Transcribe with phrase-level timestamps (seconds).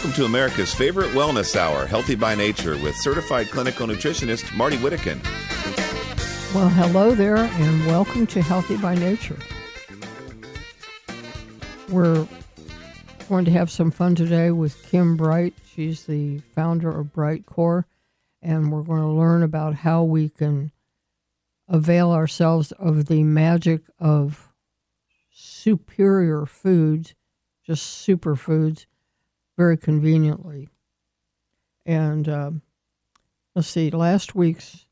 [0.00, 5.20] Welcome to America's favorite wellness hour, Healthy by Nature, with certified clinical nutritionist Marty Whittakin.
[6.54, 9.36] Well, hello there, and welcome to Healthy by Nature.
[11.90, 12.26] We're
[13.28, 15.52] going to have some fun today with Kim Bright.
[15.70, 17.84] She's the founder of Brightcore,
[18.40, 20.72] and we're going to learn about how we can
[21.68, 24.48] avail ourselves of the magic of
[25.30, 27.14] superior foods,
[27.62, 28.86] just superfoods,
[29.60, 30.70] very conveniently.
[31.84, 32.50] And uh,
[33.54, 34.86] let's see, last week's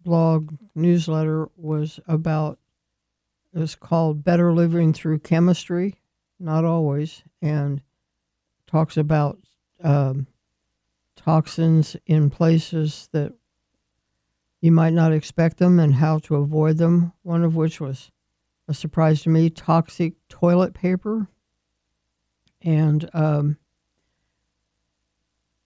[0.00, 2.60] blog newsletter was about,
[3.52, 5.96] it was called Better Living Through Chemistry,
[6.38, 7.82] not always, and
[8.68, 9.40] talks about
[9.82, 10.28] um,
[11.16, 13.32] toxins in places that
[14.60, 17.12] you might not expect them and how to avoid them.
[17.22, 18.12] One of which was
[18.68, 21.26] a surprise to me toxic toilet paper.
[22.64, 23.56] And um,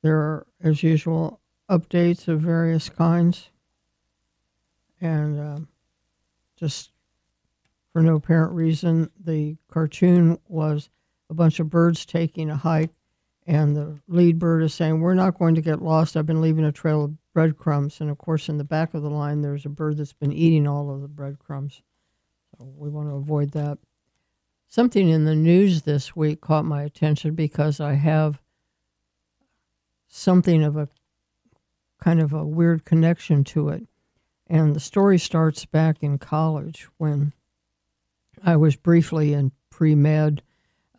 [0.07, 3.51] there are, as usual, updates of various kinds.
[5.01, 5.59] And uh,
[6.57, 6.93] just
[7.93, 10.89] for no apparent reason, the cartoon was
[11.29, 12.95] a bunch of birds taking a hike,
[13.48, 16.17] and the lead bird is saying, We're not going to get lost.
[16.17, 18.01] I've been leaving a trail of breadcrumbs.
[18.01, 20.69] And of course, in the back of the line, there's a bird that's been eating
[20.69, 21.83] all of the breadcrumbs.
[22.57, 23.79] So we want to avoid that.
[24.69, 28.41] Something in the news this week caught my attention because I have
[30.09, 30.89] something of a
[32.03, 33.87] kind of a weird connection to it.
[34.47, 37.33] And the story starts back in college when
[38.45, 40.43] I was briefly in pre med.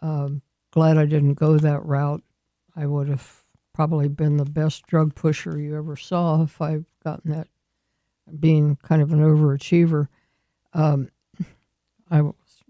[0.01, 0.41] Um,
[0.71, 2.23] glad I didn't go that route.
[2.75, 7.31] I would have probably been the best drug pusher you ever saw if I'd gotten
[7.31, 7.47] that,
[8.39, 10.07] being kind of an overachiever.
[10.73, 11.09] Um,
[12.09, 12.63] I was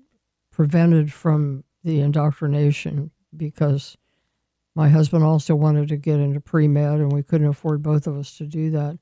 [0.52, 3.98] prevented from the indoctrination because
[4.78, 8.16] my husband also wanted to get into pre med, and we couldn't afford both of
[8.16, 9.00] us to do that.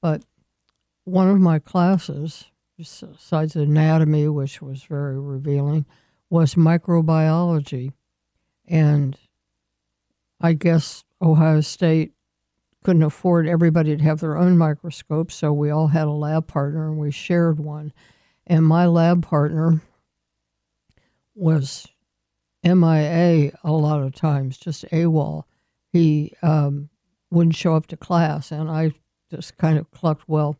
[0.00, 0.24] But
[1.04, 2.46] one of my classes,
[2.76, 5.86] besides anatomy, which was very revealing,
[6.28, 7.92] was microbiology.
[8.66, 9.16] And
[10.40, 12.14] I guess Ohio State
[12.82, 16.88] couldn't afford everybody to have their own microscope, so we all had a lab partner
[16.88, 17.92] and we shared one.
[18.44, 19.82] And my lab partner
[21.36, 21.86] was
[22.64, 25.44] MIA a lot of times, just AWOL.
[25.92, 26.88] He um,
[27.30, 28.92] wouldn't show up to class, and I
[29.30, 30.56] just kind of clucked, well,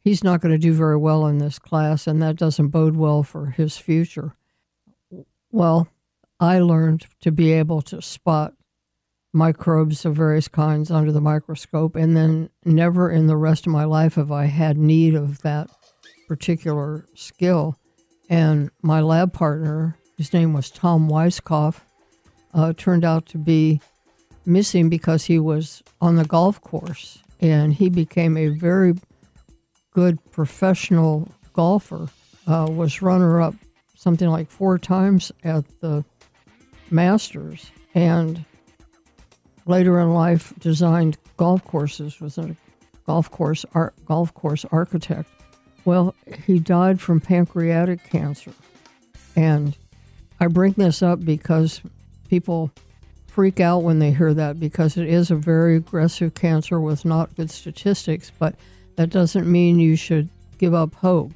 [0.00, 3.22] he's not going to do very well in this class, and that doesn't bode well
[3.22, 4.34] for his future.
[5.50, 5.88] Well,
[6.38, 8.54] I learned to be able to spot
[9.32, 13.84] microbes of various kinds under the microscope, and then never in the rest of my
[13.84, 15.68] life have I had need of that
[16.28, 17.76] particular skill.
[18.30, 21.80] And my lab partner his name was Tom Weiskopf,
[22.52, 23.80] uh, turned out to be
[24.46, 28.94] missing because he was on the golf course and he became a very
[29.92, 32.08] good professional golfer.
[32.46, 33.54] Uh, was runner up
[33.96, 36.04] something like four times at the
[36.90, 38.44] Masters, and
[39.64, 42.20] later in life designed golf courses.
[42.20, 42.54] Was a
[43.06, 43.64] golf course
[44.04, 45.30] golf course architect.
[45.86, 46.14] Well,
[46.46, 48.52] he died from pancreatic cancer,
[49.36, 49.74] and
[50.44, 51.80] I bring this up because
[52.28, 52.70] people
[53.26, 57.34] freak out when they hear that because it is a very aggressive cancer with not
[57.34, 58.54] good statistics, but
[58.96, 60.28] that doesn't mean you should
[60.58, 61.32] give up hope.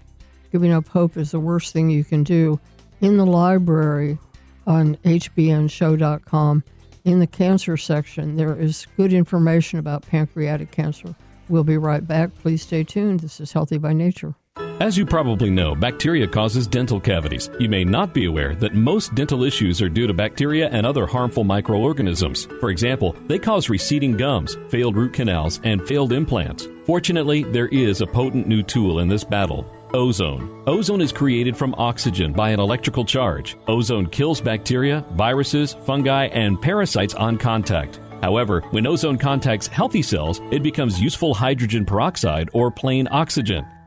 [0.53, 2.61] Giving up hope is the worst thing you can do.
[3.01, 4.19] In the library
[4.67, 6.65] on hbnshow.com,
[7.07, 11.15] in the cancer section, there is good information about pancreatic cancer.
[11.49, 12.35] We'll be right back.
[12.43, 13.21] Please stay tuned.
[13.21, 14.35] This is Healthy by Nature.
[14.81, 17.51] As you probably know, bacteria causes dental cavities.
[17.59, 21.07] You may not be aware that most dental issues are due to bacteria and other
[21.07, 22.47] harmful microorganisms.
[22.61, 26.69] For example, they cause receding gums, failed root canals, and failed implants.
[26.87, 29.67] Fortunately, there is a potent new tool in this battle.
[29.95, 30.63] Ozone.
[30.67, 33.57] Ozone is created from oxygen by an electrical charge.
[33.67, 37.99] Ozone kills bacteria, viruses, fungi, and parasites on contact.
[38.23, 43.67] However, when ozone contacts healthy cells, it becomes useful hydrogen peroxide or plain oxygen.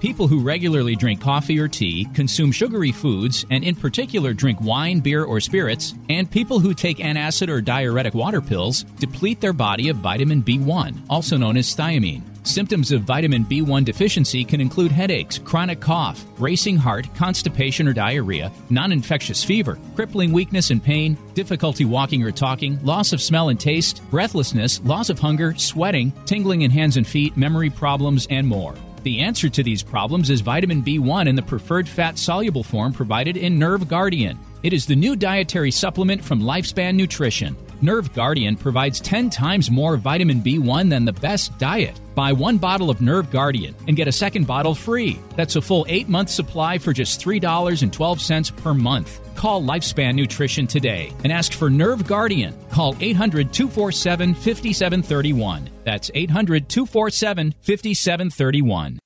[0.00, 4.98] People who regularly drink coffee or tea, consume sugary foods, and in particular drink wine,
[4.98, 9.90] beer, or spirits, and people who take antacid or diuretic water pills deplete their body
[9.90, 12.31] of vitamin B1, also known as thiamine.
[12.44, 18.50] Symptoms of vitamin B1 deficiency can include headaches, chronic cough, racing heart, constipation or diarrhea,
[18.68, 23.60] non infectious fever, crippling weakness and pain, difficulty walking or talking, loss of smell and
[23.60, 28.74] taste, breathlessness, loss of hunger, sweating, tingling in hands and feet, memory problems, and more.
[29.04, 33.36] The answer to these problems is vitamin B1 in the preferred fat soluble form provided
[33.36, 34.38] in Nerve Guardian.
[34.64, 37.56] It is the new dietary supplement from Lifespan Nutrition.
[37.82, 42.00] Nerve Guardian provides 10 times more vitamin B1 than the best diet.
[42.14, 45.18] Buy one bottle of Nerve Guardian and get a second bottle free.
[45.34, 49.34] That's a full eight month supply for just $3.12 per month.
[49.34, 52.54] Call Lifespan Nutrition today and ask for Nerve Guardian.
[52.70, 55.68] Call 800 247 5731.
[55.84, 59.01] That's 800 247 5731.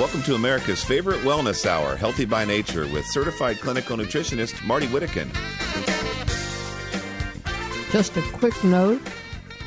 [0.00, 5.28] Welcome to America's favorite wellness hour, Healthy by Nature, with certified clinical nutritionist Marty Whittekin.
[7.92, 9.02] Just a quick note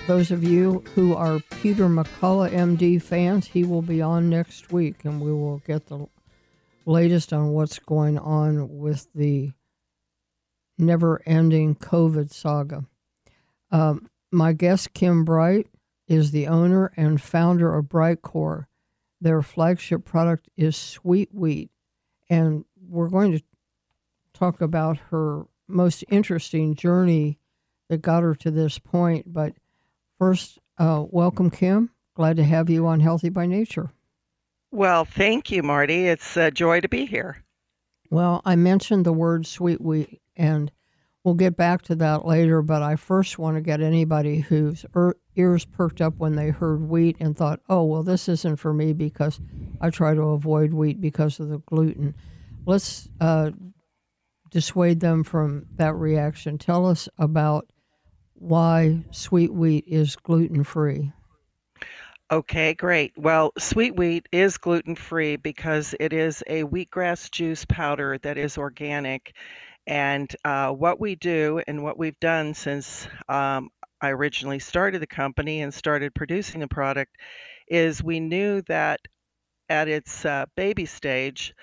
[0.07, 5.05] those of you who are Peter McCullough MD fans, he will be on next week
[5.05, 6.07] and we will get the
[6.87, 9.51] latest on what's going on with the
[10.79, 12.85] never ending COVID saga.
[13.69, 15.67] Um, my guest, Kim Bright,
[16.07, 18.65] is the owner and founder of Brightcore.
[19.23, 21.71] Their flagship product is Sweet Wheat.
[22.29, 23.41] And we're going to
[24.33, 27.39] talk about her most interesting journey
[27.87, 29.31] that got her to this point.
[29.31, 29.53] But
[30.19, 31.91] first, uh, welcome, Kim.
[32.15, 33.91] Glad to have you on Healthy by Nature.
[34.71, 36.07] Well, thank you, Marty.
[36.07, 37.37] It's a joy to be here.
[38.09, 40.69] Well, I mentioned the word sweet wheat, and
[41.23, 42.61] we'll get back to that later.
[42.61, 44.85] But I first want to get anybody whose
[45.35, 48.93] ears perked up when they heard wheat and thought, oh, well, this isn't for me
[48.93, 49.39] because
[49.81, 52.15] I try to avoid wheat because of the gluten.
[52.65, 53.51] Let's uh,
[54.49, 56.57] dissuade them from that reaction.
[56.57, 57.67] Tell us about
[58.35, 61.11] why sweet wheat is gluten free.
[62.31, 63.13] Okay, great.
[63.15, 68.57] Well, sweet wheat is gluten free because it is a wheatgrass juice powder that is
[68.57, 69.33] organic.
[69.85, 73.69] And uh, what we do and what we've done since um,
[74.01, 77.15] I originally started the company and started producing the product
[77.67, 79.01] is we knew that
[79.69, 81.53] at its uh, baby stage,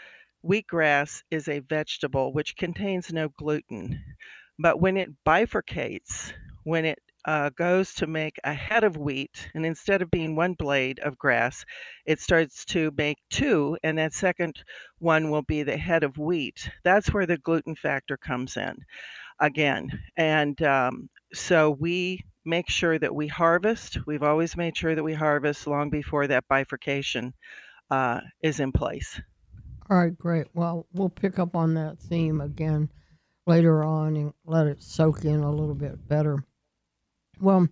[0.45, 4.03] wheatgrass is a vegetable which contains no gluten.
[4.59, 6.33] But when it bifurcates,
[6.65, 10.55] when it uh, goes to make a head of wheat, and instead of being one
[10.55, 11.65] blade of grass,
[12.07, 14.63] it starts to make two, and that second
[14.99, 16.71] one will be the head of wheat.
[16.85, 18.77] That's where the gluten factor comes in
[19.41, 19.91] again.
[20.17, 23.99] And um, so we make sure that we harvest.
[24.07, 27.35] We've always made sure that we harvest long before that bifurcation
[27.91, 29.21] uh, is in place.
[29.91, 30.47] All right, great.
[30.55, 32.91] Well, we'll pick up on that theme again
[33.47, 36.45] later on and let it soak in a little bit better.
[37.41, 37.69] Well,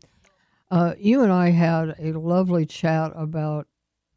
[0.70, 3.66] uh, you and I had a lovely chat about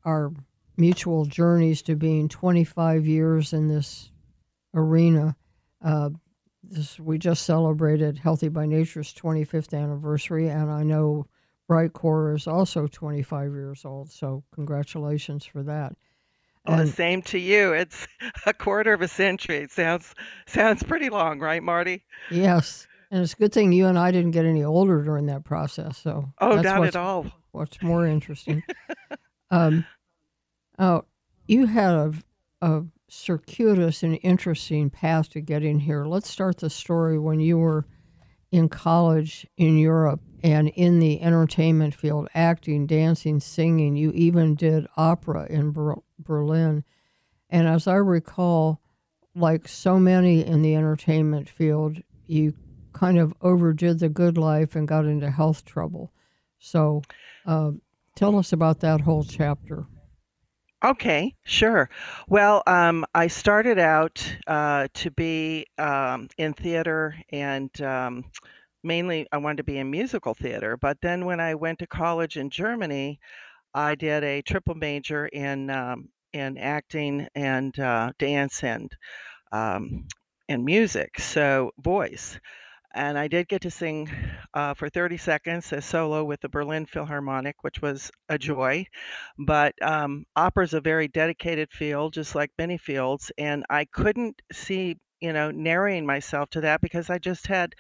[0.06, 0.34] our
[0.78, 4.12] mutual journeys to being 25 years in this
[4.74, 5.36] arena.
[5.84, 6.12] Uh,
[6.64, 11.26] this, we just celebrated Healthy by Nature's 25th anniversary, and I know
[11.68, 14.12] Bright Brightcore is also 25 years old.
[14.12, 15.96] So congratulations for that.
[16.66, 17.74] Oh, and, same to you.
[17.74, 18.08] It's
[18.46, 19.58] a quarter of a century.
[19.58, 20.14] It sounds
[20.46, 22.04] sounds pretty long, right, Marty?
[22.30, 25.44] Yes, and it's a good thing you and I didn't get any older during that
[25.44, 25.98] process.
[25.98, 27.28] So oh, not at all.
[27.52, 28.64] What's more interesting?
[29.52, 29.86] um,
[30.80, 31.04] oh,
[31.46, 32.14] you had a,
[32.62, 36.06] a circuitous and interesting path to getting here.
[36.06, 37.86] Let's start the story when you were
[38.52, 43.98] in college in Europe and in the entertainment field, acting, dancing, singing.
[43.98, 46.86] You even did opera in Ber- Berlin.
[47.50, 48.82] And as I recall,
[49.36, 52.54] like so many in the entertainment field, you
[53.02, 56.12] kind of overdid the good life and got into health trouble.
[56.60, 57.02] So
[57.48, 57.72] uh,
[58.16, 59.88] tell us about that whole chapter.
[60.86, 61.90] Okay, sure.
[62.28, 68.26] Well, um, I started out uh, to be um, in theater and um,
[68.84, 70.78] mainly I wanted to be in musical theater.
[70.78, 73.20] But then when I went to college in Germany,
[73.74, 78.96] I did a triple major in um, in acting and uh, dance and
[79.52, 80.06] um,
[80.48, 82.40] and music, so voice
[82.94, 84.10] and I did get to sing
[84.54, 88.86] uh, for 30 seconds a solo with the Berlin Philharmonic, which was a joy.
[89.38, 94.42] But um, opera is a very dedicated field, just like many fields, and I couldn't
[94.52, 97.74] see, you know, narrowing myself to that because I just had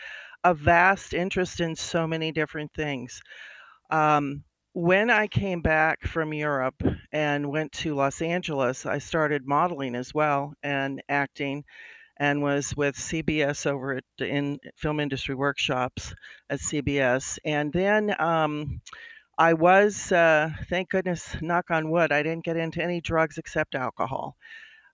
[0.43, 3.21] a vast interest in so many different things.
[3.89, 9.95] Um, when I came back from Europe and went to Los Angeles, I started modeling
[9.95, 11.65] as well and acting
[12.21, 16.13] and was with CBS over at in film industry workshops
[16.51, 17.39] at CBS.
[17.43, 18.79] And then um,
[19.39, 23.73] I was, uh, thank goodness, knock on wood, I didn't get into any drugs except
[23.73, 24.37] alcohol.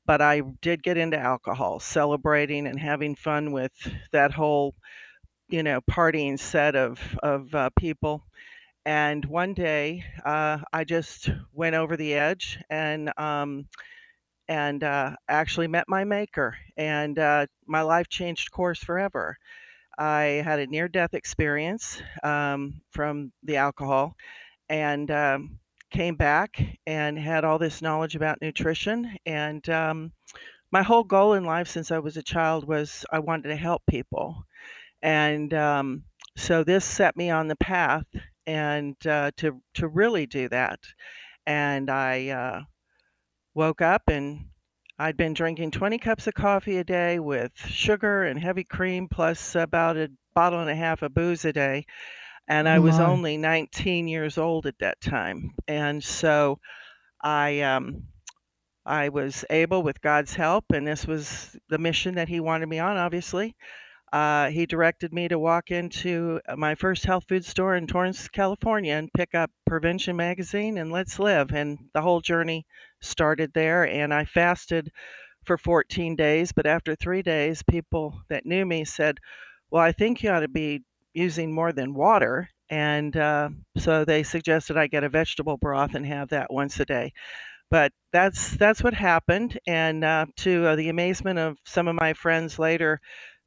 [0.06, 3.74] But I did get into alcohol, celebrating and having fun with
[4.14, 4.74] that whole,
[5.50, 8.24] you know, partying set of of uh, people.
[8.86, 13.68] And one day, uh, I just went over the edge and um,
[14.48, 19.38] and uh, actually met my maker, and uh, my life changed course forever.
[19.98, 24.16] I had a near death experience um, from the alcohol
[24.70, 25.60] and um,
[25.92, 29.18] came back and had all this knowledge about nutrition.
[29.26, 30.12] And um,
[30.72, 33.84] my whole goal in life since I was a child was I wanted to help
[33.90, 34.44] people.
[35.02, 36.04] And um,
[36.38, 38.06] so this set me on the path
[38.46, 40.80] and uh, to, to really do that.
[41.46, 42.62] And I uh,
[43.58, 44.46] woke up and
[45.00, 49.56] I'd been drinking 20 cups of coffee a day with sugar and heavy cream, plus
[49.56, 51.86] about a bottle and a half of booze a day.
[52.48, 53.00] And I Oh was my.
[53.00, 55.56] only 19 years old at that time.
[55.68, 56.60] And so
[57.22, 58.08] I, um,
[58.88, 62.80] I was able, with God's help, and this was the mission that He wanted me
[62.80, 63.56] on, obviously.
[64.14, 68.94] Uh, he directed me to walk into my first health food store in Torrance, California,
[68.96, 71.52] and pick up Prevention Magazine and Let's Live.
[71.54, 72.66] And the whole journey
[73.02, 73.84] started there.
[73.88, 74.92] And I fasted
[75.46, 76.52] for 14 days.
[76.52, 79.18] But after three days, people that knew me said,
[79.72, 82.50] Well, I think you ought to be using more than water.
[82.70, 86.86] And uh, so they suggested I get a vegetable broth and have that once a
[86.86, 87.14] day.
[87.70, 89.60] But that's that's what happened.
[89.68, 93.02] And uh, to uh, the amazement of some of my friends later,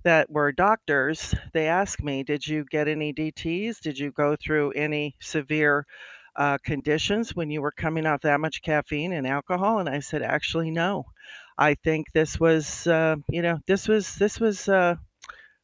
[0.04, 3.80] that were doctors, they asked me, Did you get any DTs?
[3.80, 5.86] Did you go through any severe
[6.40, 9.78] uh, conditions when you were coming off that much caffeine and alcohol?
[9.78, 11.04] And I said, Actually, no.
[11.58, 14.94] I think this was, uh, you know, this was this was uh,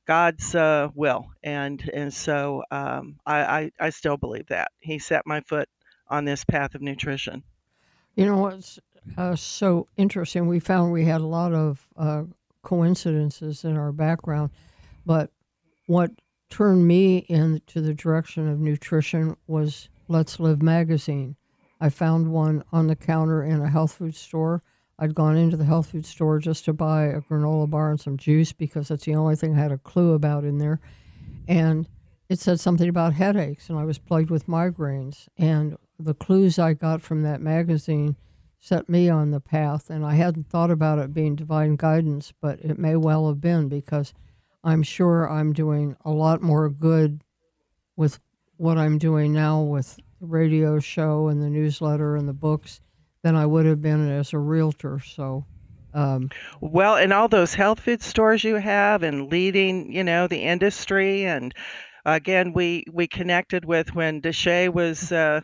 [0.06, 5.26] God's uh, will, and and so um, I, I I still believe that He set
[5.26, 5.70] my foot
[6.08, 7.42] on this path of nutrition.
[8.14, 8.78] You know what's
[9.16, 10.46] uh, so interesting?
[10.46, 12.24] We found we had a lot of uh,
[12.62, 14.50] coincidences in our background,
[15.06, 15.30] but
[15.86, 16.10] what
[16.50, 21.34] turned me into the direction of nutrition was Let's Live magazine.
[21.80, 24.62] I found one on the counter in a health food store.
[25.00, 28.16] I'd gone into the health food store just to buy a granola bar and some
[28.16, 30.80] juice because that's the only thing I had a clue about in there.
[31.48, 31.88] And
[32.28, 35.26] it said something about headaches, and I was plagued with migraines.
[35.36, 38.14] And the clues I got from that magazine
[38.60, 39.90] set me on the path.
[39.90, 43.68] And I hadn't thought about it being divine guidance, but it may well have been
[43.68, 44.14] because
[44.62, 47.24] I'm sure I'm doing a lot more good
[47.96, 48.20] with
[48.56, 52.80] what I'm doing now with the radio show and the newsletter and the books
[53.22, 55.00] than I would have been as a realtor.
[55.00, 55.46] So,
[55.94, 60.42] um, Well, and all those health food stores you have, and leading, you know, the
[60.42, 61.54] industry, and
[62.04, 65.40] again, we we connected with when DSHEA was, uh,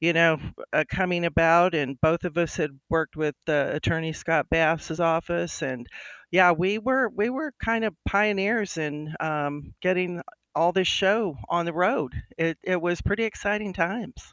[0.00, 0.38] you know,
[0.72, 5.62] uh, coming about, and both of us had worked with uh, Attorney Scott Bass's office,
[5.62, 5.86] and
[6.30, 10.22] yeah, we were we were kind of pioneers in um, getting
[10.54, 12.14] all this show on the road.
[12.36, 14.32] It it was pretty exciting times.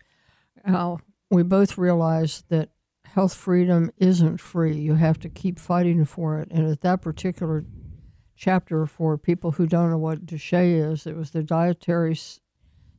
[0.65, 0.99] how
[1.29, 2.69] we both realized that
[3.05, 4.75] health freedom isn't free.
[4.75, 6.49] You have to keep fighting for it.
[6.51, 7.65] And at that particular
[8.35, 12.17] chapter, for people who don't know what DSHEA is, it was the Dietary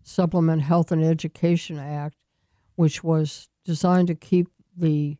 [0.03, 2.17] Supplement Health and Education Act,
[2.77, 5.17] which was designed to keep the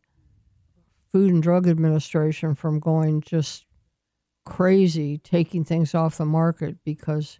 [1.11, 3.65] Food and Drug Administration from going just
[4.45, 7.39] crazy, taking things off the market because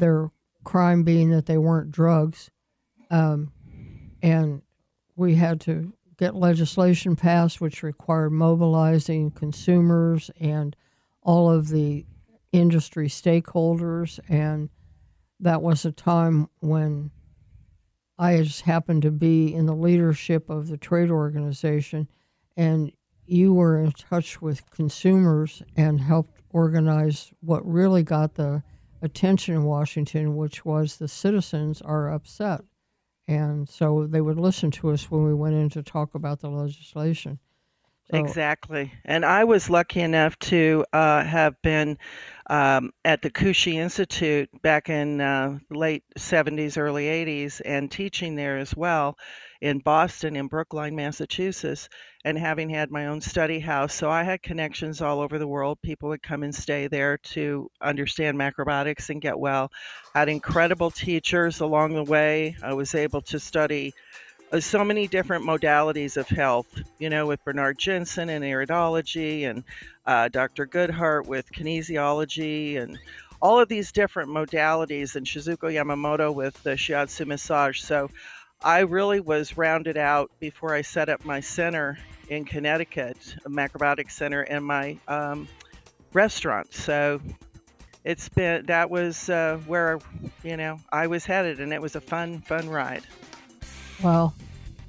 [0.00, 0.30] their
[0.64, 2.50] crime being that they weren't drugs.
[3.10, 3.52] Um,
[4.22, 4.62] and
[5.16, 10.76] we had to get legislation passed which required mobilizing consumers and
[11.22, 12.04] all of the
[12.52, 14.68] industry stakeholders and
[15.38, 17.10] that was a time when
[18.18, 22.08] I just happened to be in the leadership of the trade organization
[22.56, 22.92] and
[23.24, 28.62] you were in touch with consumers and helped organize what really got the
[29.02, 32.62] attention in Washington which was the citizens are upset
[33.30, 36.50] and so they would listen to us when we went in to talk about the
[36.50, 37.38] legislation.
[38.12, 38.92] Exactly.
[39.04, 41.98] And I was lucky enough to uh, have been
[42.48, 48.58] um, at the Kushi Institute back in uh, late 70s, early 80s, and teaching there
[48.58, 49.16] as well
[49.60, 51.88] in Boston, in Brookline, Massachusetts,
[52.24, 53.94] and having had my own study house.
[53.94, 55.78] So I had connections all over the world.
[55.82, 59.70] People would come and stay there to understand macrobiotics and get well.
[60.14, 62.56] I had incredible teachers along the way.
[62.62, 63.94] I was able to study
[64.58, 66.66] so many different modalities of health,
[66.98, 69.62] you know, with Bernard Jensen and iridology and
[70.06, 70.66] uh, Dr.
[70.66, 72.98] Goodheart with kinesiology and
[73.40, 77.80] all of these different modalities and Shizuko Yamamoto with the shiatsu massage.
[77.80, 78.10] So
[78.62, 84.10] I really was rounded out before I set up my center in Connecticut, a macrobiotic
[84.10, 85.48] center, and my um,
[86.12, 86.74] restaurant.
[86.74, 87.20] So
[88.04, 89.98] it's been that was uh, where
[90.42, 93.04] you know I was headed, and it was a fun, fun ride.
[94.02, 94.34] Well,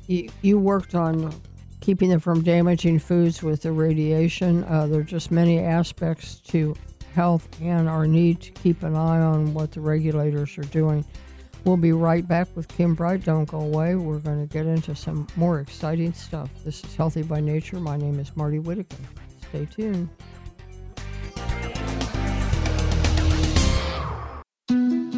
[0.08, 1.34] you, you worked on
[1.80, 4.63] keeping them from damaging foods with the radiation.
[4.65, 6.75] Uh, there are just many aspects to
[7.13, 11.06] health and our need to keep an eye on what the regulators are doing.
[11.63, 13.24] We'll be right back with Kim Bright.
[13.24, 13.96] Don't go away.
[13.96, 16.50] We're going to get into some more exciting stuff.
[16.63, 17.80] This is Healthy by Nature.
[17.80, 18.96] My name is Marty Whitaker.
[19.50, 20.10] Stay tuned.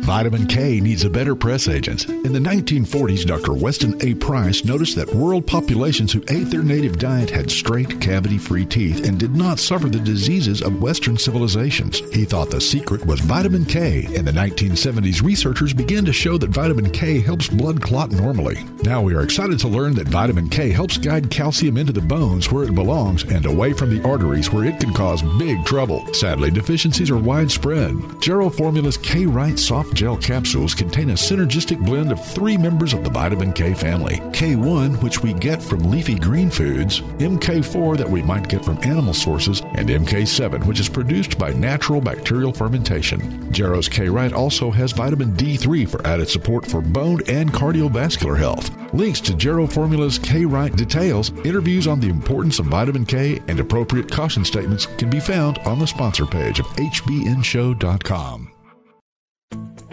[0.04, 2.10] Vitamin K needs a better press agent.
[2.10, 3.54] In the 1940s, Dr.
[3.54, 4.14] Weston A.
[4.16, 9.08] Price noticed that world populations who ate their native diet had straight, cavity free teeth
[9.08, 12.00] and did not suffer the diseases of Western civilizations.
[12.14, 14.06] He thought the secret was vitamin K.
[14.14, 18.66] In the 1970s, researchers began to show that vitamin K helps blood clot normally.
[18.84, 22.52] Now we are excited to learn that vitamin K helps guide calcium into the bones
[22.52, 26.14] where it belongs and away from the arteries where it can cause big trouble.
[26.14, 27.96] Sadly, deficiencies are widespread.
[28.22, 33.04] Jarrow Formula's K Right Soft Gel capsules contain a synergistic blend of three members of
[33.04, 38.22] the vitamin K family K1, which we get from leafy green foods, MK4, that we
[38.22, 43.52] might get from animal sources, and MK7, which is produced by natural bacterial fermentation.
[43.52, 48.72] Jarrow's K Right also has vitamin D3 for added support for bone and cardiovascular health.
[48.94, 53.60] Links to Jarrow Formula's K Right details, interviews on the importance of vitamin K, and
[53.60, 58.53] appropriate caution statements can be found on the sponsor page of HBNShow.com.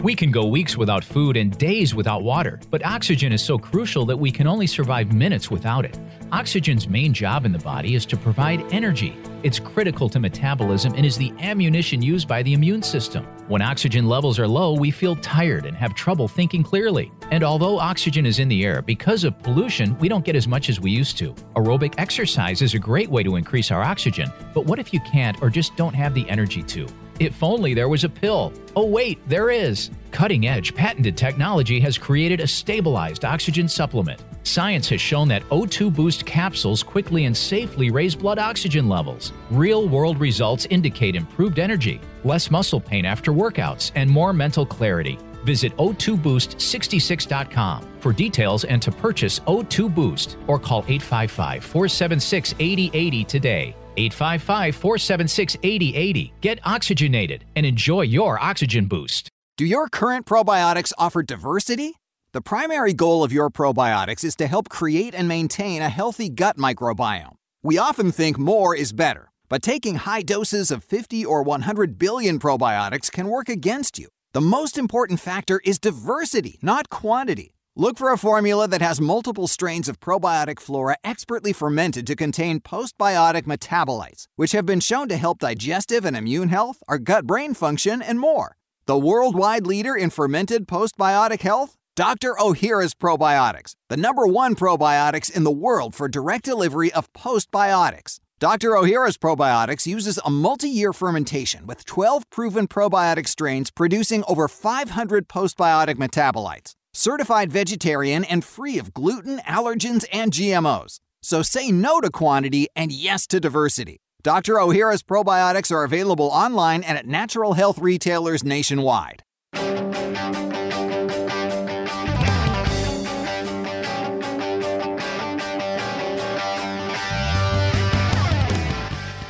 [0.03, 4.03] We can go weeks without food and days without water, but oxygen is so crucial
[4.07, 5.99] that we can only survive minutes without it.
[6.31, 9.15] Oxygen's main job in the body is to provide energy.
[9.43, 13.25] It's critical to metabolism and is the ammunition used by the immune system.
[13.47, 17.11] When oxygen levels are low, we feel tired and have trouble thinking clearly.
[17.29, 20.67] And although oxygen is in the air, because of pollution, we don't get as much
[20.67, 21.35] as we used to.
[21.55, 25.39] Aerobic exercise is a great way to increase our oxygen, but what if you can't
[25.43, 26.87] or just don't have the energy to?
[27.21, 28.51] If only there was a pill.
[28.75, 29.91] Oh, wait, there is.
[30.09, 34.23] Cutting edge patented technology has created a stabilized oxygen supplement.
[34.41, 39.33] Science has shown that O2 Boost capsules quickly and safely raise blood oxygen levels.
[39.51, 45.19] Real world results indicate improved energy, less muscle pain after workouts, and more mental clarity.
[45.43, 53.75] Visit O2Boost66.com for details and to purchase O2 Boost or call 855 476 8080 today.
[53.97, 56.33] 855 476 8080.
[56.41, 59.29] Get oxygenated and enjoy your oxygen boost.
[59.57, 61.95] Do your current probiotics offer diversity?
[62.33, 66.57] The primary goal of your probiotics is to help create and maintain a healthy gut
[66.57, 67.35] microbiome.
[67.61, 72.39] We often think more is better, but taking high doses of 50 or 100 billion
[72.39, 74.07] probiotics can work against you.
[74.31, 77.53] The most important factor is diversity, not quantity.
[77.77, 82.59] Look for a formula that has multiple strains of probiotic flora expertly fermented to contain
[82.59, 87.53] postbiotic metabolites, which have been shown to help digestive and immune health, our gut brain
[87.53, 88.57] function, and more.
[88.87, 91.77] The worldwide leader in fermented postbiotic health?
[91.95, 92.35] Dr.
[92.37, 98.19] Ohhira's Probiotics, the number one probiotics in the world for direct delivery of postbiotics.
[98.39, 98.71] Dr.
[98.71, 105.29] Ohhira's Probiotics uses a multi year fermentation with 12 proven probiotic strains producing over 500
[105.29, 106.73] postbiotic metabolites.
[107.03, 110.99] Certified vegetarian and free of gluten, allergens, and GMOs.
[111.23, 114.01] So say no to quantity and yes to diversity.
[114.21, 114.57] Dr.
[114.57, 119.23] Ohhira's probiotics are available online and at natural health retailers nationwide.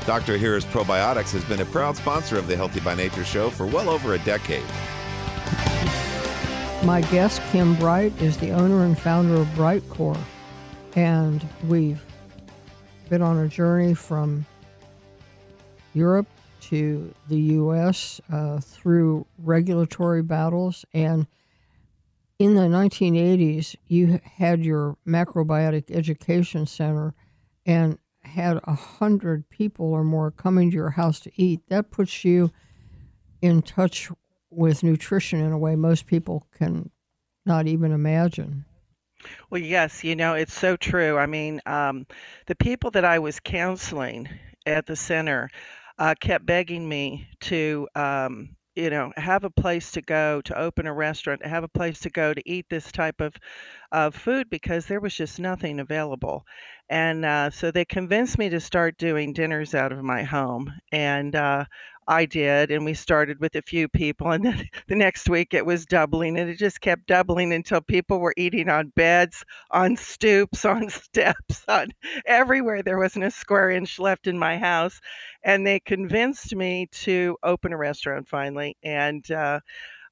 [0.06, 0.38] Dr.
[0.38, 3.90] Ohhira's Probiotics has been a proud sponsor of the Healthy by Nature show for well
[3.90, 4.66] over a decade.
[6.84, 10.20] My guest, Kim Bright, is the owner and founder of Brightcore.
[10.96, 12.04] And we've
[13.10, 14.46] been on a journey from
[15.94, 16.28] Europe
[16.62, 18.20] to the U.S.
[18.32, 20.84] Uh, through regulatory battles.
[20.94, 21.28] And
[22.40, 27.14] in the 1980s, you had your macrobiotic education center.
[27.66, 32.24] And had a hundred people or more coming to your house to eat, that puts
[32.24, 32.52] you
[33.42, 34.10] in touch
[34.52, 36.92] with nutrition in a way most people can
[37.46, 38.66] not even imagine.
[39.50, 41.18] Well, yes, you know, it's so true.
[41.18, 42.06] I mean, um,
[42.48, 44.28] the people that I was counseling
[44.66, 45.50] at the center
[45.98, 50.88] uh, kept begging me to um, you know have a place to go to open
[50.88, 53.34] a restaurant have a place to go to eat this type of
[53.92, 56.46] of food because there was just nothing available
[56.90, 61.36] and uh, so they convinced me to start doing dinners out of my home and
[61.36, 61.66] uh,
[62.08, 65.66] I did, and we started with a few people, and then the next week it
[65.66, 70.66] was doubling, and it just kept doubling until people were eating on beds, on stoops,
[70.66, 71.90] on steps, on
[72.26, 72.84] everywhere.
[72.84, 75.00] There wasn't a square inch left in my house,
[75.44, 79.60] and they convinced me to open a restaurant finally, and uh,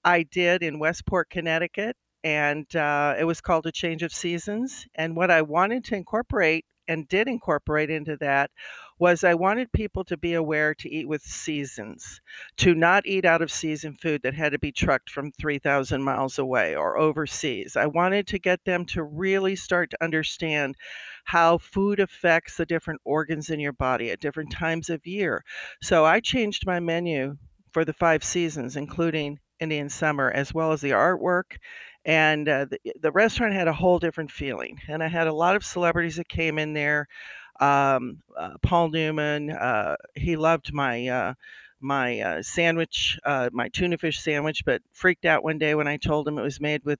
[0.03, 4.85] I did in Westport, Connecticut, and uh, it was called A Change of Seasons.
[4.95, 8.51] And what I wanted to incorporate and did incorporate into that
[8.97, 12.19] was I wanted people to be aware to eat with seasons,
[12.57, 16.37] to not eat out of season food that had to be trucked from 3,000 miles
[16.37, 17.77] away or overseas.
[17.77, 20.75] I wanted to get them to really start to understand
[21.23, 25.43] how food affects the different organs in your body at different times of year.
[25.81, 27.37] So I changed my menu
[27.71, 31.57] for the five seasons, including Indian summer, as well as the artwork
[32.09, 34.79] and uh, the, the restaurant had a whole different feeling.
[34.87, 37.07] And I had a lot of celebrities that came in there.
[37.59, 41.33] Um, uh, Paul Newman, uh, he loved my uh,
[41.81, 45.97] my uh, sandwich, uh, my tuna fish sandwich, but freaked out one day when I
[45.97, 46.99] told him it was made with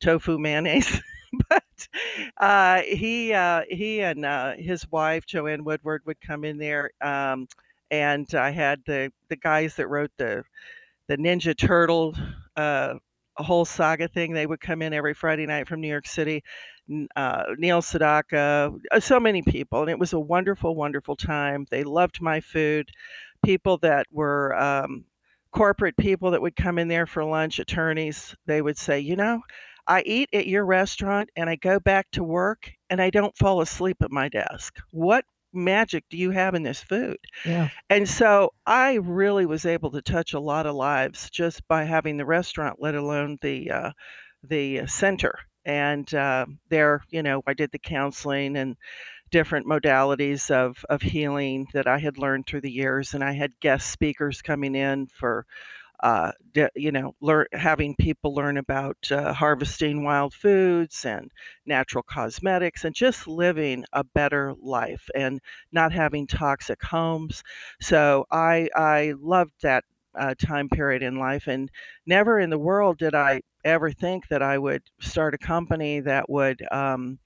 [0.00, 1.00] tofu mayonnaise.
[1.48, 3.28] but he
[3.70, 7.48] he and his wife Joanne Woodward would come in there, um,
[7.90, 10.44] and I had the the guys that wrote the
[11.08, 12.14] the Ninja Turtle
[12.56, 12.96] uh,
[13.42, 14.32] whole saga thing.
[14.32, 16.42] They would come in every Friday night from New York City.
[17.16, 21.66] Uh, Neil Sedaka, uh, so many people, and it was a wonderful, wonderful time.
[21.70, 22.88] They loved my food.
[23.44, 25.04] People that were um,
[25.50, 29.40] corporate people that would come in there for lunch, attorneys, they would say, you know,
[29.88, 33.60] I eat at your restaurant and I go back to work and I don't fall
[33.60, 34.76] asleep at my desk.
[34.90, 35.24] What
[35.56, 37.16] magic do you have in this food?
[37.44, 37.68] Yeah.
[37.90, 42.16] And so I really was able to touch a lot of lives just by having
[42.16, 43.90] the restaurant, let alone the uh,
[44.42, 45.38] the center.
[45.64, 48.76] And uh, there, you know, I did the counseling and
[49.30, 53.58] different modalities of of healing that I had learned through the years, and I had
[53.60, 55.46] guest speakers coming in for
[56.00, 56.32] uh,
[56.74, 57.14] you know,
[57.52, 61.30] having people learn about uh, harvesting wild foods and
[61.64, 65.40] natural cosmetics and just living a better life and
[65.72, 67.42] not having toxic homes.
[67.80, 71.70] So I I loved that uh, time period in life, and
[72.06, 76.28] never in the world did I ever think that I would start a company that
[76.28, 76.62] would.
[76.70, 77.18] Um,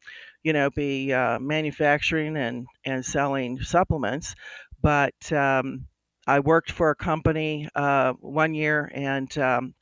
[0.42, 4.35] you know, be uh, manufacturing and, and selling supplements,
[4.83, 5.87] but um,
[6.31, 9.75] I worked for a company uh, one year and um,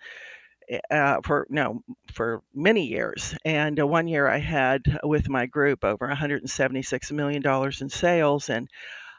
[0.71, 1.83] eh, uh, for no
[2.15, 3.35] for many years.
[3.45, 8.49] And uh, one year I had with my group over 176 million dollars in sales,
[8.49, 8.67] and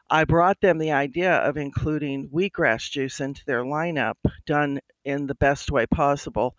[0.09, 4.15] I brought them the idea of including wheatgrass juice into their lineup,
[4.47, 6.55] done in the best way possible.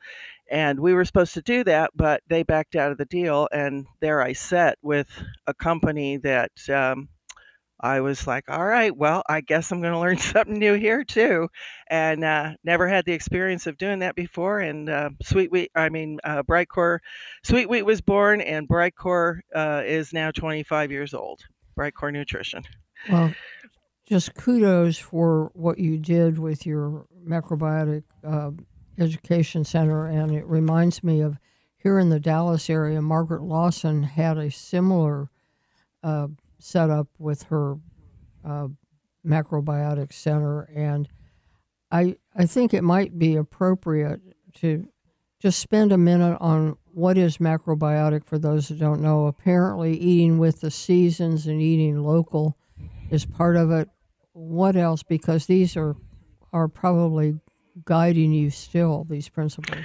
[0.52, 3.48] And we were supposed to do that, but they backed out of the deal.
[3.50, 5.09] And there I sat with
[5.48, 7.09] a company that um,
[7.82, 11.04] I was like, all right, well, I guess I'm going to learn something new here
[11.04, 11.48] too.
[11.88, 14.60] And uh, never had the experience of doing that before.
[14.60, 16.98] And uh, Sweet Wheat, I mean, uh, Brightcore,
[17.42, 21.40] Sweet Wheat was born, and Brightcore uh, is now 25 years old.
[21.78, 22.62] Brightcore Nutrition.
[23.10, 23.34] Well,
[24.06, 28.50] just kudos for what you did with your macrobiotic uh,
[28.98, 30.06] education center.
[30.06, 31.38] And it reminds me of
[31.78, 35.30] here in the Dallas area, Margaret Lawson had a similar
[36.02, 36.28] uh,
[36.62, 37.76] set up with her
[38.44, 38.68] uh,
[39.26, 41.08] macrobiotic center, and
[41.90, 44.20] I I think it might be appropriate
[44.56, 44.88] to
[45.40, 49.26] just spend a minute on what is macrobiotic for those who don't know.
[49.26, 52.56] Apparently, eating with the seasons and eating local
[53.10, 53.88] is part of it.
[54.32, 55.02] What else?
[55.02, 55.96] Because these are
[56.52, 57.38] are probably
[57.84, 59.84] guiding you still these principles.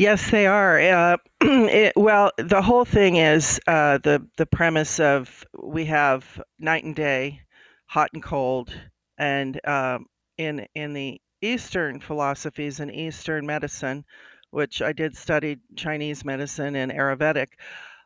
[0.00, 0.80] Yes, they are.
[0.80, 6.24] Uh, it, well, the whole thing is uh, the the premise of we have
[6.58, 7.42] night and day,
[7.84, 8.72] hot and cold,
[9.18, 10.06] and um,
[10.38, 14.06] in in the Eastern philosophies and Eastern medicine,
[14.52, 17.48] which I did study Chinese medicine and Ayurvedic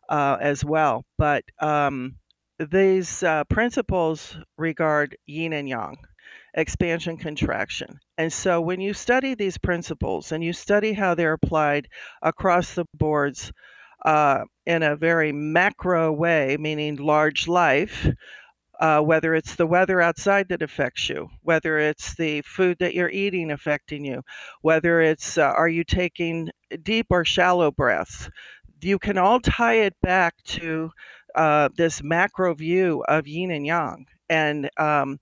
[0.09, 2.17] uh, as well, but um,
[2.59, 5.97] these uh, principles regard yin and yang
[6.55, 7.99] expansion, contraction.
[8.19, 11.89] And so when you study these principles and you study how they're applied
[12.23, 13.53] across the boards
[14.05, 18.07] uh, in a very macro way, meaning large life,
[18.81, 23.11] uh, whether it's the weather outside that affects you, whether it's the food that you're
[23.11, 24.23] eating affecting you,
[24.63, 26.51] whether it's uh, are you taking
[26.83, 28.29] deep or shallow breaths.
[28.81, 30.91] You can all tie it back to
[31.35, 34.07] uh, this macro view of yin and yang.
[34.29, 35.19] And um,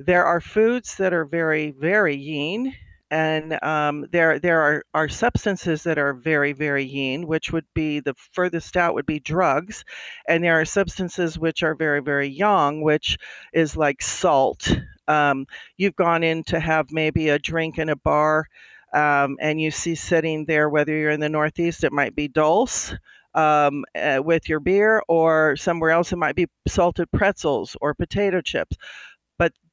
[0.00, 2.74] there are foods that are very, very yin,
[3.10, 8.00] and um, there there are, are substances that are very very yin which would be
[8.00, 9.84] the furthest out would be drugs
[10.28, 13.18] and there are substances which are very very yang which
[13.52, 14.72] is like salt.
[15.08, 18.46] Um, you've gone in to have maybe a drink in a bar
[18.94, 22.94] um, and you see sitting there whether you're in the northeast it might be dulse
[23.34, 28.40] um, uh, with your beer or somewhere else it might be salted pretzels or potato
[28.40, 28.76] chips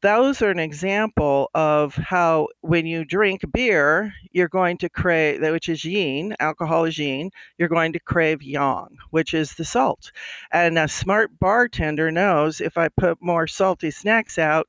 [0.02, 5.70] those are an example of how when you drink beer, you're going to crave, which
[5.70, 10.12] is yin, alcohol is yin, you're going to crave yang, which is the salt.
[10.52, 14.68] And a smart bartender knows if I put more salty snacks out,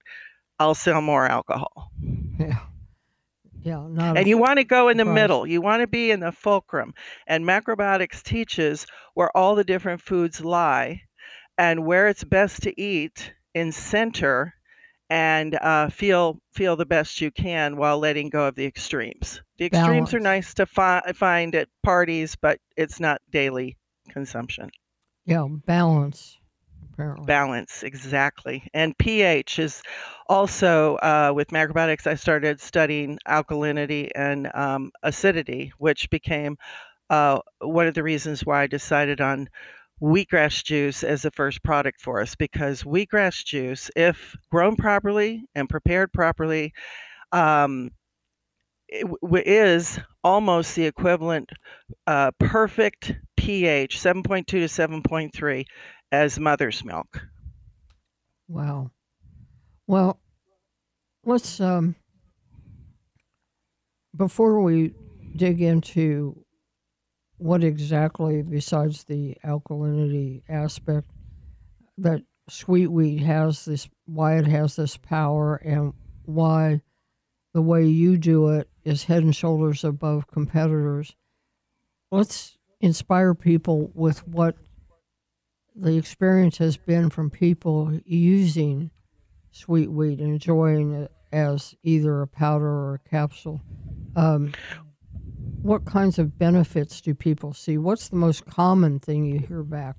[0.59, 1.91] I'll sell more alcohol.
[2.39, 2.61] Yeah.
[3.61, 5.47] Yeah, and you want to go in the middle.
[5.47, 6.95] You want to be in the fulcrum.
[7.27, 11.03] And macrobiotics teaches where all the different foods lie
[11.59, 14.55] and where it's best to eat in center
[15.11, 19.41] and uh, feel feel the best you can while letting go of the extremes.
[19.59, 20.15] The extremes Balance.
[20.15, 23.77] are nice to fi- find at parties, but it's not daily
[24.11, 24.71] consumption.
[25.25, 26.39] Yeah, balance.
[26.93, 27.27] Apparently.
[27.27, 28.69] Balance, exactly.
[28.75, 29.83] And pH is
[30.29, 32.09] also uh, with macrobiotics.
[32.09, 36.59] I started studying alkalinity and um, acidity, which became
[37.09, 39.49] uh, one of the reasons why I decided on
[40.01, 45.69] wheatgrass juice as the first product for us because wheatgrass juice, if grown properly and
[45.69, 46.73] prepared properly,
[47.33, 47.91] um,
[48.91, 51.51] is almost the equivalent
[52.07, 55.65] uh, perfect pH 7.2 to 7.3
[56.13, 57.21] as mother's milk.
[58.49, 58.91] Wow.
[59.87, 60.21] Well,
[61.25, 61.95] let's um,
[64.17, 64.95] before we
[65.37, 66.45] dig into
[67.39, 71.11] what exactly, besides the alkalinity aspect,
[71.97, 76.81] that sweet wheat has this, why it has this power, and why
[77.55, 81.15] the way you do it is head and shoulders above competitors.
[82.11, 84.57] Let's inspire people with what
[85.75, 88.91] the experience has been from people using
[89.51, 93.61] sweet wheat enjoying it as either a powder or a capsule.
[94.17, 94.53] Um,
[95.63, 97.79] what kinds of benefits do people see?
[97.79, 99.97] What's the most common thing you hear back?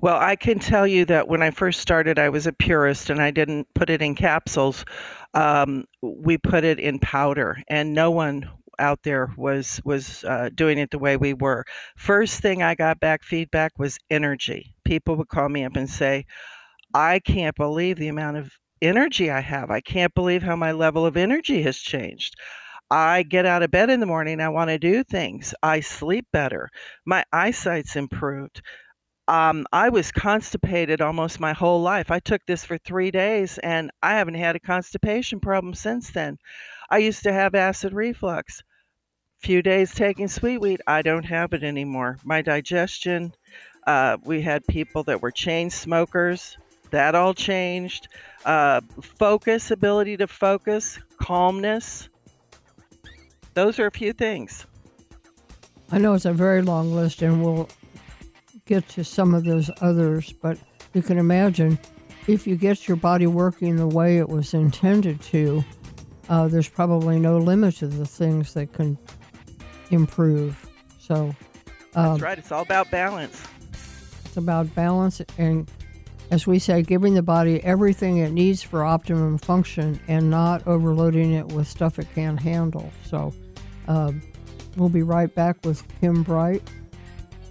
[0.00, 3.20] Well, I can tell you that when I first started, I was a purist and
[3.20, 4.84] I didn't put it in capsules.
[5.32, 10.78] Um, we put it in powder, and no one out there was was uh, doing
[10.78, 11.64] it the way we were.
[11.96, 14.74] First thing I got back feedback was energy.
[14.84, 16.26] People would call me up and say,
[16.92, 19.70] "I can't believe the amount of energy I have.
[19.70, 22.36] I can't believe how my level of energy has changed.
[22.90, 24.40] I get out of bed in the morning.
[24.40, 25.54] I want to do things.
[25.62, 26.68] I sleep better.
[27.04, 28.62] My eyesight's improved.
[29.26, 32.10] Um, I was constipated almost my whole life.
[32.10, 36.36] I took this for three days and I haven't had a constipation problem since then.
[36.90, 38.62] I used to have acid reflux.
[39.40, 42.18] Few days taking sweet wheat, I don't have it anymore.
[42.24, 43.32] My digestion,
[43.86, 46.56] uh, we had people that were chain smokers.
[46.90, 48.08] That all changed.
[48.44, 52.08] Uh, focus, ability to focus, calmness.
[53.54, 54.66] Those are a few things.
[55.90, 57.68] I know it's a very long list, and we'll
[58.66, 60.58] get to some of those others, but
[60.92, 61.78] you can imagine
[62.26, 65.64] if you get your body working the way it was intended to,
[66.28, 68.98] uh, there's probably no limit to the things that can
[69.90, 70.68] improve.
[70.98, 71.34] So,
[71.94, 72.38] um, that's right.
[72.38, 73.46] It's all about balance.
[74.24, 75.70] It's about balance, and
[76.30, 81.34] as we say, giving the body everything it needs for optimum function and not overloading
[81.34, 82.90] it with stuff it can't handle.
[83.04, 83.32] So,
[83.88, 84.12] uh,
[84.76, 86.62] we'll be right back with Kim Bright,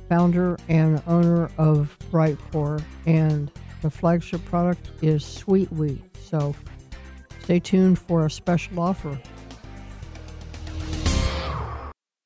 [0.10, 6.02] founder and owner of Brightcore, and the flagship product is Sweet Wheat.
[6.22, 6.56] So
[7.44, 9.20] stay tuned for a special offer.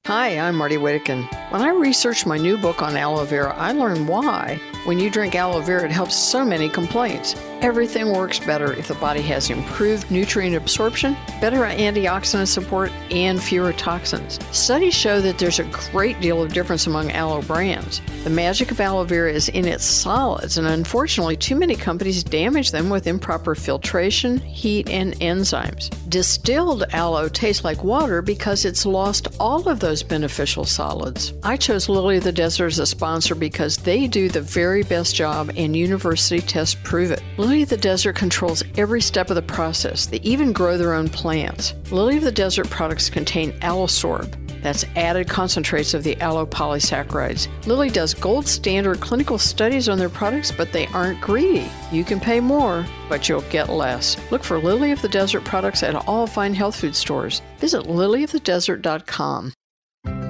[0.05, 1.27] Hi, I'm Marty Whittekin.
[1.49, 4.59] When I researched my new book on aloe vera, I learned why.
[4.83, 7.35] When you drink aloe vera, it helps so many complaints.
[7.61, 13.71] Everything works better if the body has improved nutrient absorption, better antioxidant support, and fewer
[13.73, 14.39] toxins.
[14.51, 18.01] Studies show that there's a great deal of difference among aloe brands.
[18.25, 22.71] The magic of aloe vera is in its solids, and unfortunately, too many companies damage
[22.71, 25.89] them with improper filtration, heat, and enzymes.
[26.09, 31.33] Distilled aloe tastes like water because it's lost all of those beneficial solids.
[31.43, 35.15] I chose Lily of the Desert as a sponsor because they do the very best
[35.15, 37.21] job and university tests prove it.
[37.37, 40.07] Lily of the Desert controls every step of the process.
[40.07, 41.73] They even grow their own plants.
[41.91, 44.35] Lily of the Desert products contain Aloesorb.
[44.61, 47.47] That's added concentrates of the aloe polysaccharides.
[47.65, 51.69] Lily does gold standard clinical studies on their products, but they aren't greedy.
[51.91, 54.17] You can pay more, but you'll get less.
[54.31, 57.41] Look for Lily of the Desert products at all fine health food stores.
[57.59, 59.53] Visit lilyofthedesert.com.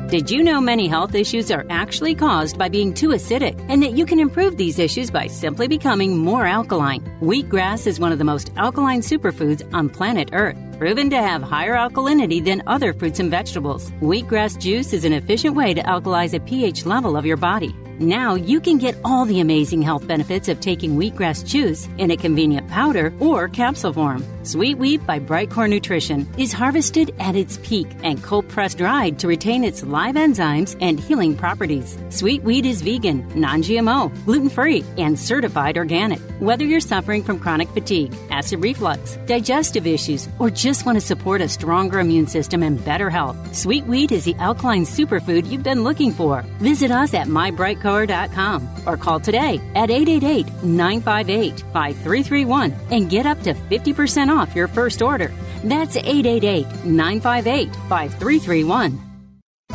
[0.07, 3.91] Did you know many health issues are actually caused by being too acidic and that
[3.91, 7.03] you can improve these issues by simply becoming more alkaline?
[7.19, 11.75] Wheatgrass is one of the most alkaline superfoods on planet Earth, proven to have higher
[11.75, 13.91] alkalinity than other fruits and vegetables.
[14.01, 17.75] Wheatgrass juice is an efficient way to alkalize a pH level of your body.
[17.99, 22.17] Now you can get all the amazing health benefits of taking wheatgrass juice in a
[22.17, 24.23] convenient powder or capsule form.
[24.43, 29.27] Sweet Wheat by Brightcore Nutrition is harvested at its peak and cold pressed dried to
[29.27, 31.97] retain its live enzymes and healing properties.
[32.09, 36.19] Sweet Wheat is vegan, non GMO, gluten free, and certified organic.
[36.39, 41.39] Whether you're suffering from chronic fatigue, acid reflux, digestive issues, or just want to support
[41.39, 45.83] a stronger immune system and better health, Sweet Wheat is the alkaline superfood you've been
[45.83, 46.41] looking for.
[46.59, 53.53] Visit us at mybrightcore.com or call today at 888 958 5331 and get up to
[53.53, 55.31] 50% off your first order.
[55.63, 59.01] That's 888 958 5331.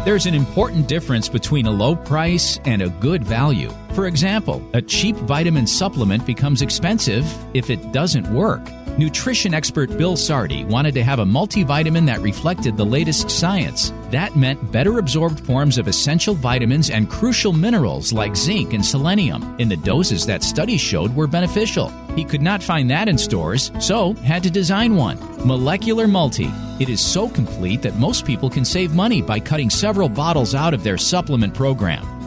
[0.05, 3.71] There's an important difference between a low price and a good value.
[3.95, 7.25] For example, a cheap vitamin supplement becomes expensive
[7.55, 8.69] if it doesn't work.
[8.99, 13.91] Nutrition expert Bill Sardi wanted to have a multivitamin that reflected the latest science.
[14.11, 19.57] That meant better absorbed forms of essential vitamins and crucial minerals like zinc and selenium
[19.59, 21.89] in the doses that studies showed were beneficial.
[22.15, 25.19] He could not find that in stores, so had to design one.
[25.47, 26.51] Molecular Multi.
[26.79, 30.75] It is so complete that most people can save money by cutting several bottles out
[30.75, 32.22] of their supplement program.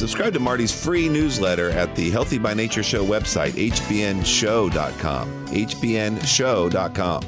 [0.00, 5.46] Subscribe to Marty's free newsletter at the Healthy by Nature Show website, hbnshow.com.
[5.48, 7.22] hbnshow.com.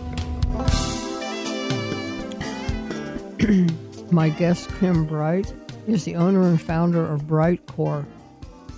[4.11, 5.53] My guest, Kim Bright,
[5.87, 8.07] is the owner and founder of Brightcore.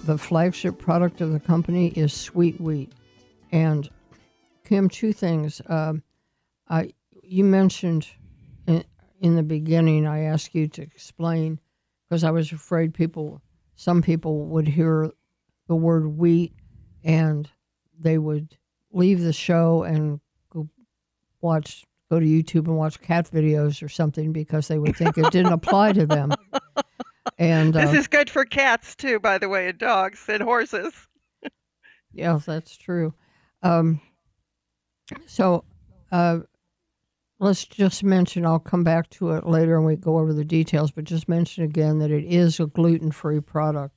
[0.06, 2.90] The flagship product of the company is Sweet Wheat.
[3.52, 3.88] And
[4.64, 5.60] Kim, two things.
[5.60, 5.92] Uh,
[6.68, 8.08] I you mentioned
[8.66, 8.82] in,
[9.20, 10.04] in the beginning.
[10.04, 11.60] I asked you to explain
[12.08, 13.40] because I was afraid people
[13.76, 15.10] some people would hear
[15.66, 16.52] the word wheat
[17.02, 17.48] and
[17.98, 18.56] they would
[18.92, 20.68] leave the show and go
[21.40, 25.30] watch go to YouTube and watch cat videos or something because they would think it
[25.30, 26.32] didn't apply to them.
[27.38, 30.92] And uh, this is good for cats too, by the way, and dogs and horses.
[32.12, 33.14] yes, that's true.
[33.62, 34.00] Um,
[35.26, 35.64] so
[36.12, 36.40] uh,
[37.38, 40.90] let's just mention, I'll come back to it later and we go over the details,
[40.90, 43.94] but just mention again that it is a gluten free product.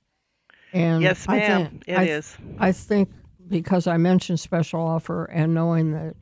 [0.73, 2.37] And yes, ma'am, I think, it I, is.
[2.59, 3.09] I think
[3.47, 6.15] because I mentioned special offer and knowing that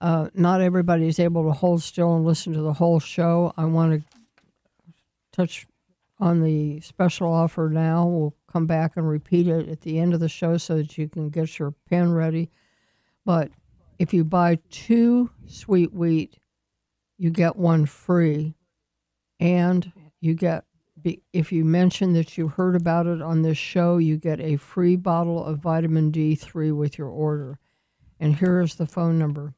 [0.00, 3.64] uh, not everybody is able to hold still and listen to the whole show, I
[3.64, 4.18] want to
[5.32, 5.66] touch
[6.20, 8.06] on the special offer now.
[8.06, 11.08] We'll come back and repeat it at the end of the show so that you
[11.08, 12.50] can get your pen ready.
[13.24, 13.50] But
[13.98, 16.38] if you buy two sweet wheat
[17.18, 18.54] you get one free,
[19.38, 20.64] and you get
[21.32, 24.96] if you mention that you heard about it on this show, you get a free
[24.96, 27.60] bottle of vitamin D3 with your order.
[28.18, 29.54] And here is the phone number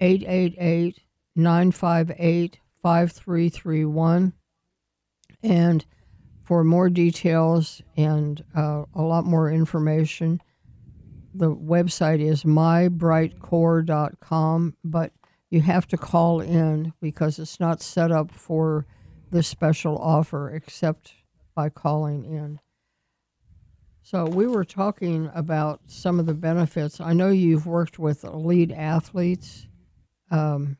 [0.00, 0.98] 888
[1.36, 4.32] 958 5331.
[5.42, 5.86] And
[6.42, 10.42] for more details and uh, a lot more information,
[11.32, 14.76] the website is mybrightcore.com.
[14.82, 15.12] But
[15.50, 18.86] you have to call in because it's not set up for
[19.30, 21.12] the special offer except
[21.54, 22.60] by calling in.
[24.02, 27.00] So we were talking about some of the benefits.
[27.00, 29.66] I know you've worked with elite athletes.
[30.30, 30.78] Um,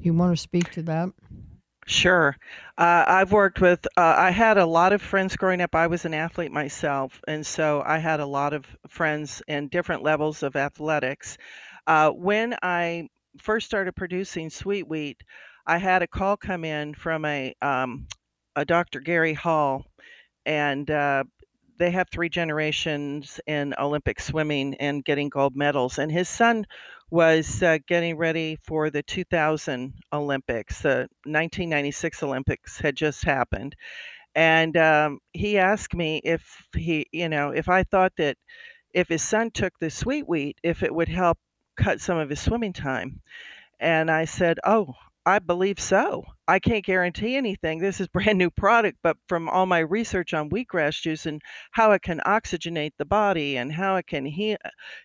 [0.00, 1.10] you want to speak to that?
[1.86, 2.36] Sure.
[2.78, 5.74] Uh, I've worked with, uh, I had a lot of friends growing up.
[5.74, 10.02] I was an athlete myself, and so I had a lot of friends in different
[10.02, 11.36] levels of athletics.
[11.86, 13.08] Uh, when I
[13.38, 15.22] first started producing sweet wheat,
[15.66, 18.06] I had a call come in from a um,
[18.56, 19.00] a Dr.
[19.00, 19.84] Gary Hall,
[20.46, 21.24] and uh,
[21.78, 25.98] they have three generations in Olympic swimming and getting gold medals.
[25.98, 26.66] And his son
[27.10, 30.82] was uh, getting ready for the 2000 Olympics.
[30.82, 33.74] The 1996 Olympics had just happened,
[34.34, 36.42] and um, he asked me if
[36.76, 38.36] he, you know, if I thought that
[38.94, 41.38] if his son took the sweet wheat, if it would help
[41.82, 43.20] cut some of his swimming time.
[43.80, 44.94] And I said, "Oh,
[45.26, 46.24] I believe so.
[46.48, 47.78] I can't guarantee anything.
[47.78, 51.40] This is brand new product, but from all my research on wheatgrass juice and
[51.70, 54.56] how it can oxygenate the body and how it can he-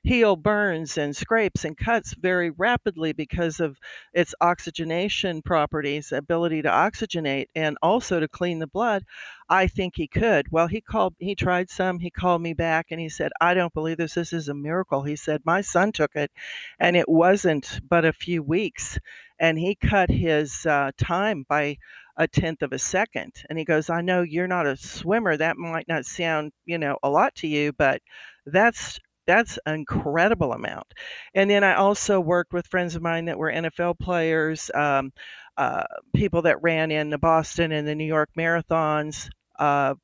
[0.04, 3.78] heal burns and scrapes and cuts very rapidly because of
[4.14, 9.04] its oxygenation properties, ability to oxygenate and also to clean the blood,
[9.50, 10.48] I think he could.
[10.52, 13.74] Well, he called he tried some, he called me back and he said, "I don't
[13.74, 14.16] believe this.
[14.16, 16.32] This is a miracle." He said, "My son took it
[16.80, 18.98] and it wasn't but a few weeks
[19.40, 21.78] and he cut his uh, time by
[22.18, 23.34] a tenth of a second.
[23.50, 25.36] And he goes, I know you're not a swimmer.
[25.36, 28.02] That might not sound, you know, a lot to you, but
[28.46, 30.86] that's that's an incredible amount.
[31.34, 35.12] And then I also worked with friends of mine that were NFL players, um,
[35.58, 35.84] uh,
[36.16, 39.96] people that ran in the Boston and the New York marathons, uh,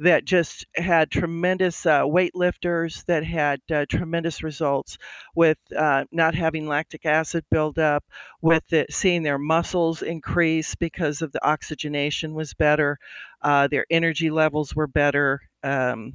[0.00, 4.96] that just had tremendous uh, weightlifters that had uh, tremendous results
[5.34, 8.04] with uh, not having lactic acid buildup,
[8.42, 12.98] with it, seeing their muscles increase because of the oxygenation was better,
[13.42, 15.40] uh, their energy levels were better.
[15.62, 16.14] Um,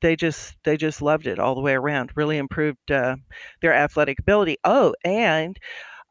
[0.00, 2.12] they just they just loved it all the way around.
[2.16, 3.16] Really improved uh,
[3.60, 4.56] their athletic ability.
[4.64, 5.58] Oh, and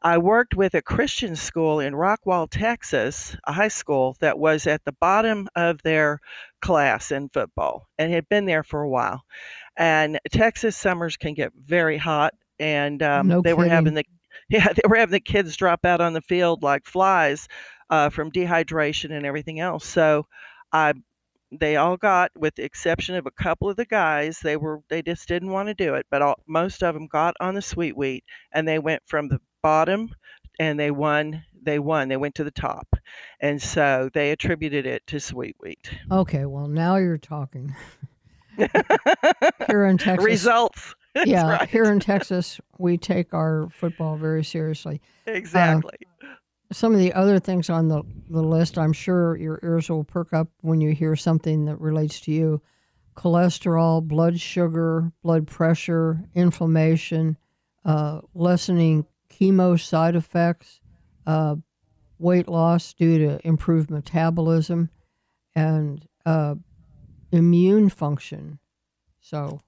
[0.04, 4.84] I worked with a Christian school in Rockwall, Texas, a high school that was at
[4.84, 6.20] the bottom of their
[6.60, 9.22] class in football and had been there for a while.
[9.76, 14.04] And Texas summers can get very hot, and um, No they were having the
[14.48, 17.48] yeah they were having the kids drop out on the field like flies
[17.90, 19.86] uh, from dehydration and everything else.
[19.86, 20.26] So
[20.72, 20.94] I
[21.52, 25.02] they all got with the exception of a couple of the guys they were they
[25.02, 27.94] just didn't want to do it but all, most of them got on the sweet
[27.94, 30.14] wheat and they went from the bottom
[30.58, 32.86] and they won they won they went to the top
[33.40, 37.74] and so they attributed it to sweet wheat Okay, well, now you're talking.
[38.56, 41.68] Here in Texas, results That's yeah, right.
[41.68, 45.00] here in Texas, we take our football very seriously.
[45.26, 45.98] exactly
[46.72, 50.32] Some of the other things on the, the list, I'm sure your ears will perk
[50.32, 52.62] up when you hear something that relates to you
[53.14, 57.36] cholesterol, blood sugar, blood pressure, inflammation,
[57.84, 60.80] uh, lessening chemo side effects,
[61.26, 61.56] uh,
[62.18, 64.90] weight loss due to improved metabolism,
[65.54, 66.54] and uh,
[67.30, 68.58] immune function.
[69.20, 69.60] So,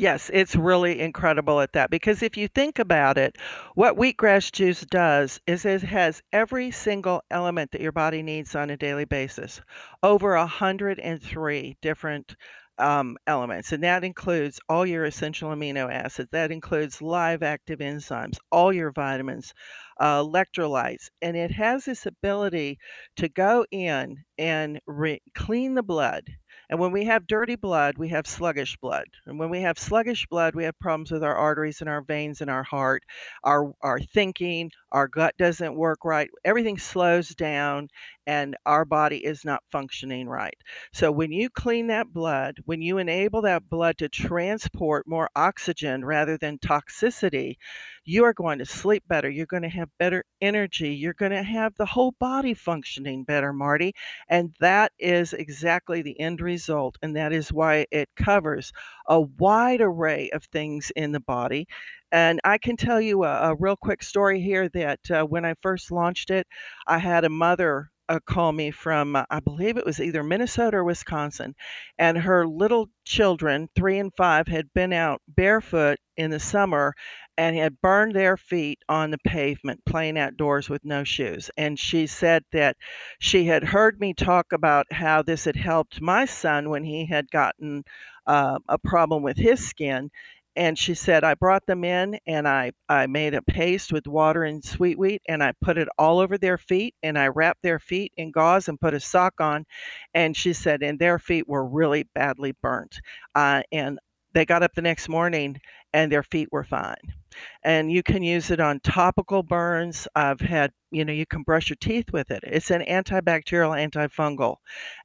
[0.00, 3.36] Yes, it's really incredible at that because if you think about it,
[3.74, 8.70] what wheatgrass juice does is it has every single element that your body needs on
[8.70, 9.60] a daily basis.
[10.02, 12.36] Over 103 different
[12.80, 18.38] um, elements, and that includes all your essential amino acids, that includes live active enzymes,
[18.50, 19.52] all your vitamins,
[19.98, 22.78] uh, electrolytes, and it has this ability
[23.16, 26.24] to go in and re- clean the blood
[26.68, 29.06] and when we have dirty blood, we have sluggish blood.
[29.26, 32.40] And when we have sluggish blood, we have problems with our arteries and our veins
[32.40, 33.02] and our heart,
[33.44, 36.30] our our thinking, our gut doesn't work right.
[36.44, 37.88] Everything slows down
[38.30, 40.56] and our body is not functioning right.
[40.92, 46.04] So when you clean that blood, when you enable that blood to transport more oxygen
[46.04, 47.56] rather than toxicity,
[48.04, 49.28] you are going to sleep better.
[49.28, 50.90] You're going to have better energy.
[50.90, 53.94] You're going to have the whole body functioning better, Marty.
[54.28, 56.98] And that is exactly the end result.
[57.02, 58.72] And that is why it covers
[59.08, 61.66] a wide array of things in the body.
[62.12, 65.54] And I can tell you a, a real quick story here that uh, when I
[65.62, 66.46] first launched it,
[66.86, 67.90] I had a mother.
[68.10, 71.54] Uh, call me from, uh, I believe it was either Minnesota or Wisconsin,
[71.98, 76.94] and her little children, three and five, had been out barefoot in the summer
[77.38, 81.50] and had burned their feet on the pavement playing outdoors with no shoes.
[81.56, 82.76] And she said that
[83.20, 87.30] she had heard me talk about how this had helped my son when he had
[87.30, 87.84] gotten
[88.26, 90.10] uh, a problem with his skin.
[90.56, 94.44] And she said, I brought them in and I, I made a paste with water
[94.44, 97.78] and sweet wheat and I put it all over their feet and I wrapped their
[97.78, 99.64] feet in gauze and put a sock on.
[100.12, 103.00] And she said, and their feet were really badly burnt.
[103.34, 103.98] Uh, and
[104.32, 105.60] they got up the next morning
[105.92, 107.14] and their feet were fine.
[107.62, 110.08] And you can use it on topical burns.
[110.14, 112.40] I've had, you know, you can brush your teeth with it.
[112.42, 114.56] It's an antibacterial, antifungal,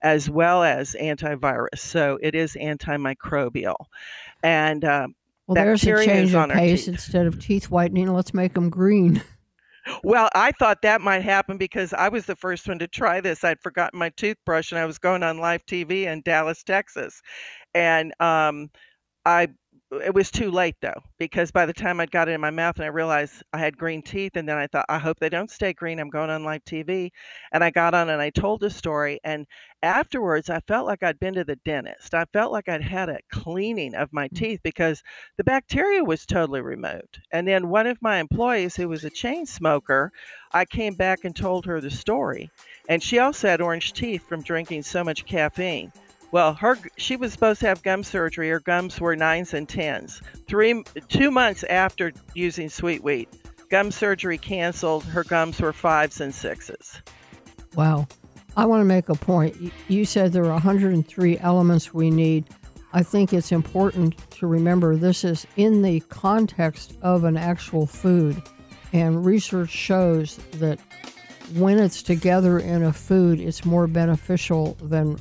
[0.01, 1.77] as well as antivirus.
[1.77, 3.75] So it is antimicrobial.
[4.43, 5.15] And um,
[5.47, 6.87] well, there's a change of pace.
[6.87, 9.21] Instead of teeth whitening, let's make them green.
[10.03, 13.43] Well, I thought that might happen because I was the first one to try this.
[13.43, 17.21] I'd forgotten my toothbrush and I was going on live TV in Dallas, Texas.
[17.75, 18.71] And um,
[19.25, 19.49] I
[19.99, 22.75] it was too late though because by the time I'd got it in my mouth
[22.75, 25.49] and I realized I had green teeth and then I thought I hope they don't
[25.49, 27.11] stay green I'm going on live TV
[27.51, 29.45] and I got on and I told the story and
[29.81, 33.19] afterwards I felt like I'd been to the dentist I felt like I'd had a
[33.31, 34.37] cleaning of my mm.
[34.37, 35.03] teeth because
[35.37, 39.45] the bacteria was totally removed and then one of my employees who was a chain
[39.45, 40.11] smoker
[40.51, 42.51] I came back and told her the story
[42.89, 45.91] and she also had orange teeth from drinking so much caffeine
[46.35, 48.49] well, her she was supposed to have gum surgery.
[48.49, 50.21] Her gums were nines and tens.
[50.49, 53.29] Three two months after using sweet wheat,
[53.69, 55.05] gum surgery canceled.
[55.05, 57.01] Her gums were fives and sixes.
[57.73, 58.09] Wow.
[58.57, 59.55] I want to make a point.
[59.87, 62.49] You said there are 103 elements we need.
[62.91, 68.43] I think it's important to remember this is in the context of an actual food.
[68.91, 70.79] And research shows that
[71.53, 75.17] when it's together in a food, it's more beneficial than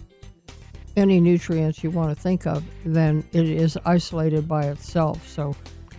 [0.96, 5.26] any nutrients you want to think of, then it is isolated by itself.
[5.28, 5.56] So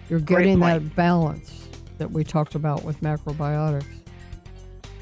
[0.10, 1.68] you're getting that balance
[1.98, 3.86] that we talked about with macrobiotics.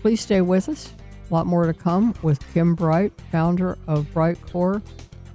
[0.02, 0.94] Please stay with us.
[1.30, 4.82] A lot more to come with Kim Bright, founder of Brightcore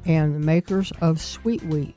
[0.04, 1.96] and the makers of Sweet Wheat.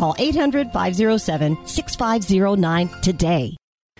[0.00, 3.54] Call 800 507 6509 today.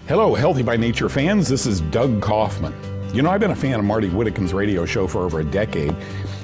[0.08, 1.46] Hello, Healthy by Nature fans.
[1.46, 2.72] This is Doug Kaufman.
[3.12, 5.94] You know, I've been a fan of Marty Whittekin's radio show for over a decade,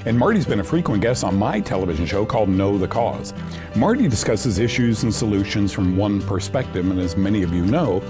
[0.05, 3.33] and Marty's been a frequent guest on my television show called Know the Cause.
[3.75, 8.03] Marty discusses issues and solutions from one perspective, and as many of you know,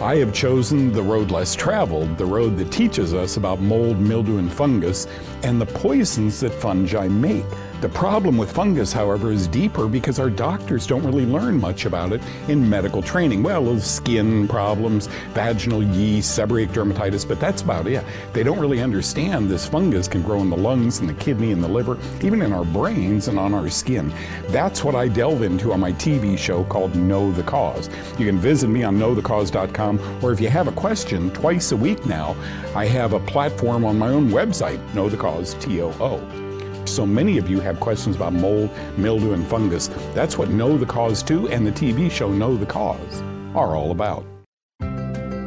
[0.00, 4.38] I have chosen the road less traveled, the road that teaches us about mold, mildew,
[4.38, 5.06] and fungus,
[5.42, 7.44] and the poisons that fungi make.
[7.80, 12.10] The problem with fungus, however, is deeper because our doctors don't really learn much about
[12.10, 13.44] it in medical training.
[13.44, 18.04] Well, skin problems, vaginal yeast, seborrheic dermatitis, but that's about it.
[18.32, 21.62] They don't really understand this fungus can grow in the lungs and the kidney and
[21.62, 24.12] the liver, even in our brains and on our skin.
[24.48, 27.88] That's what I delve into on my TV show called Know the Cause.
[28.18, 32.04] You can visit me on knowthecause.com, or if you have a question, twice a week
[32.06, 32.34] now,
[32.74, 36.47] I have a platform on my own website, Know the Cause, T O O.
[36.88, 39.88] So many of you have questions about mold, mildew, and fungus.
[40.14, 43.22] That's what Know the Cause 2 and the TV show Know the Cause
[43.54, 44.24] are all about.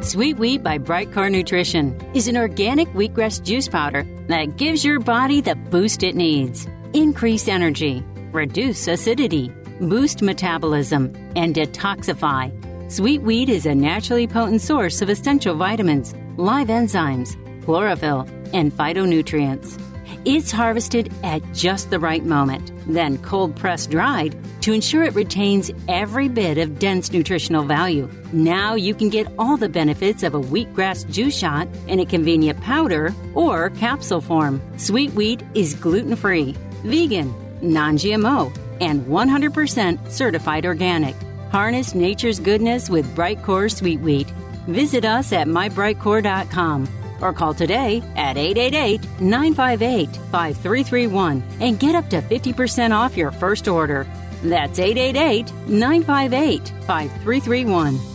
[0.02, 5.40] Sweet Wheat by Brightcore Nutrition is an organic wheatgrass juice powder that gives your body
[5.40, 6.66] the boost it needs.
[6.92, 12.50] Increase energy, reduce acidity, boost metabolism, and detoxify.
[12.90, 19.80] Sweet wheat is a naturally potent source of essential vitamins, live enzymes, chlorophyll, and phytonutrients.
[20.24, 25.72] It's harvested at just the right moment, then cold pressed dried to ensure it retains
[25.88, 28.08] every bit of dense nutritional value.
[28.32, 32.60] Now you can get all the benefits of a wheatgrass juice shot in a convenient
[32.60, 34.62] powder or capsule form.
[34.78, 36.54] Sweet wheat is gluten free,
[36.84, 41.16] vegan, non GMO, and 100% certified organic.
[41.50, 44.30] Harness nature's goodness with Brightcore Sweet Wheat.
[44.68, 52.20] Visit us at mybrightcore.com or call today at 888 958 5331 and get up to
[52.20, 54.06] 50% off your first order.
[54.42, 58.12] That's 888 958 5331.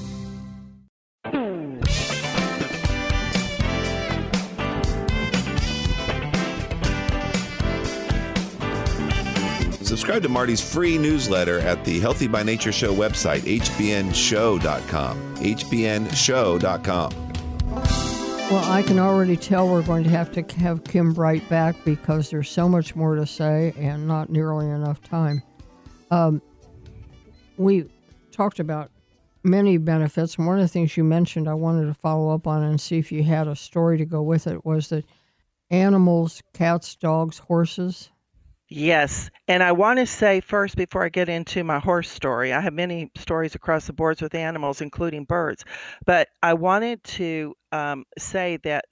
[9.87, 15.35] Subscribe to Marty's free newsletter at the Healthy by Nature Show website, hbnshow.com.
[15.37, 17.26] hbnshow.com.
[18.49, 22.29] Well, I can already tell we're going to have to have Kim Bright back because
[22.29, 25.43] there's so much more to say and not nearly enough time.
[26.11, 26.41] Um,
[27.57, 27.89] we
[28.31, 28.89] talked about
[29.43, 30.37] many benefits.
[30.37, 32.97] And one of the things you mentioned, I wanted to follow up on and see
[32.97, 35.03] if you had a story to go with it, was that
[35.69, 38.11] animals, cats, dogs, horses,
[38.69, 39.29] Yes.
[39.47, 42.73] And I want to say first, before I get into my horse story, I have
[42.73, 45.63] many stories across the boards with animals, including birds.
[46.05, 48.85] But I wanted to um, say that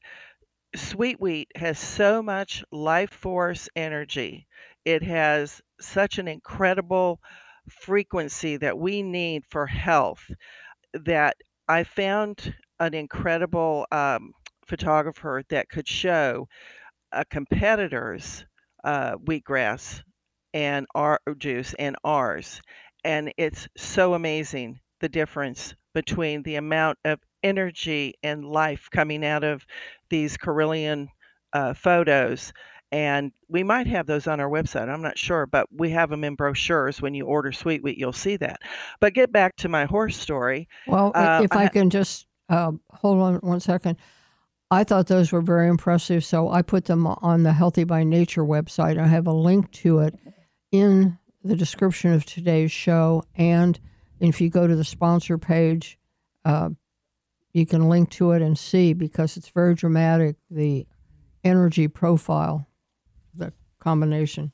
[0.75, 4.47] sweet wheat has so much life force energy.
[4.85, 7.21] It has such an incredible
[7.69, 10.31] frequency that we need for health
[10.93, 14.33] that I found an incredible um,
[14.67, 16.47] photographer that could show
[17.11, 18.45] a competitor's
[18.85, 20.01] uh, wheatgrass
[20.53, 22.61] and our juice and ours.
[23.03, 29.43] And it's so amazing the difference between the amount of energy and life coming out
[29.43, 29.65] of
[30.09, 31.07] these Kirlian
[31.53, 32.53] uh, photos.
[32.91, 34.87] And we might have those on our website.
[34.89, 37.01] I'm not sure, but we have them in brochures.
[37.01, 38.59] When you order Sweet Wheat, you'll see that.
[39.01, 40.67] But get back to my horse story.
[40.87, 43.97] Well, Uh, if I, I- can just uh, hold on one second.
[44.71, 48.43] I thought those were very impressive, so I put them on the Healthy by Nature
[48.43, 48.97] website.
[48.99, 50.15] I have a link to it
[50.71, 53.79] in the description of today's show, and
[54.19, 55.99] if you go to the sponsor page,
[56.43, 56.69] uh,
[57.53, 60.87] you can link to it and see because it's very dramatic the
[61.43, 62.67] energy profile,
[63.35, 64.51] the combination.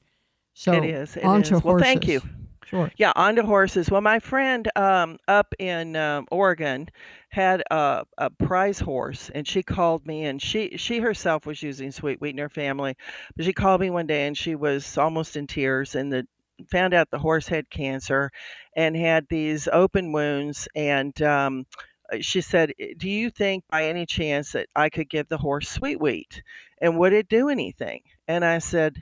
[0.54, 1.16] So it is.
[1.16, 1.64] It on to is.
[1.64, 2.22] Well, thank you.
[2.64, 2.92] Sure.
[2.98, 3.90] Yeah, onto horses.
[3.90, 6.90] Well, my friend um, up in um, Oregon
[7.30, 11.92] had a, a prize horse, and she called me, and she she herself was using
[11.92, 12.96] sweet wheat in her family,
[13.36, 16.28] but she called me one day, and she was almost in tears, and the
[16.70, 18.30] found out the horse had cancer,
[18.76, 21.66] and had these open wounds, and um,
[22.14, 25.68] uh, she said, "Do you think by any chance that I could give the horse
[25.70, 26.42] sweet wheat,
[26.82, 29.02] and would it do anything?" And I said.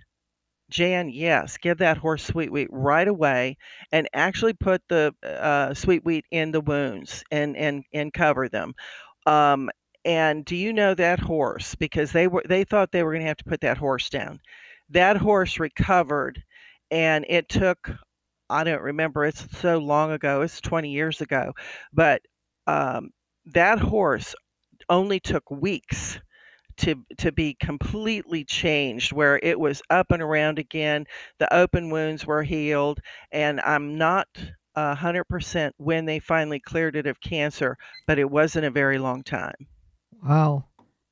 [0.70, 3.58] Jan, yes, give that horse sweet wheat right away,
[3.92, 8.74] and actually put the uh, sweet wheat in the wounds and and and cover them.
[9.26, 9.70] Um,
[10.06, 11.76] and do you know that horse?
[11.76, 14.40] Because they were they thought they were going to have to put that horse down.
[14.90, 16.42] That horse recovered,
[16.92, 17.92] and it took
[18.50, 19.26] I don't remember.
[19.26, 20.42] It's so long ago.
[20.42, 21.54] It's 20 years ago,
[21.94, 22.22] but
[22.68, 23.12] um,
[23.48, 24.36] that horse
[24.90, 26.20] only took weeks
[26.80, 31.06] to to be completely changed where it was up and around again
[31.38, 33.00] the open wounds were healed
[33.32, 34.28] and i'm not
[34.76, 37.78] a 100% when they finally cleared it of cancer
[38.08, 39.68] but it wasn't a very long time
[40.24, 40.66] Wow.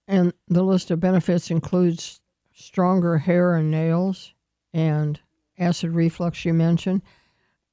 [0.08, 2.22] And the list of benefits includes
[2.54, 4.34] stronger hair and nails
[4.74, 5.20] and
[5.58, 7.02] acid reflux, you mentioned.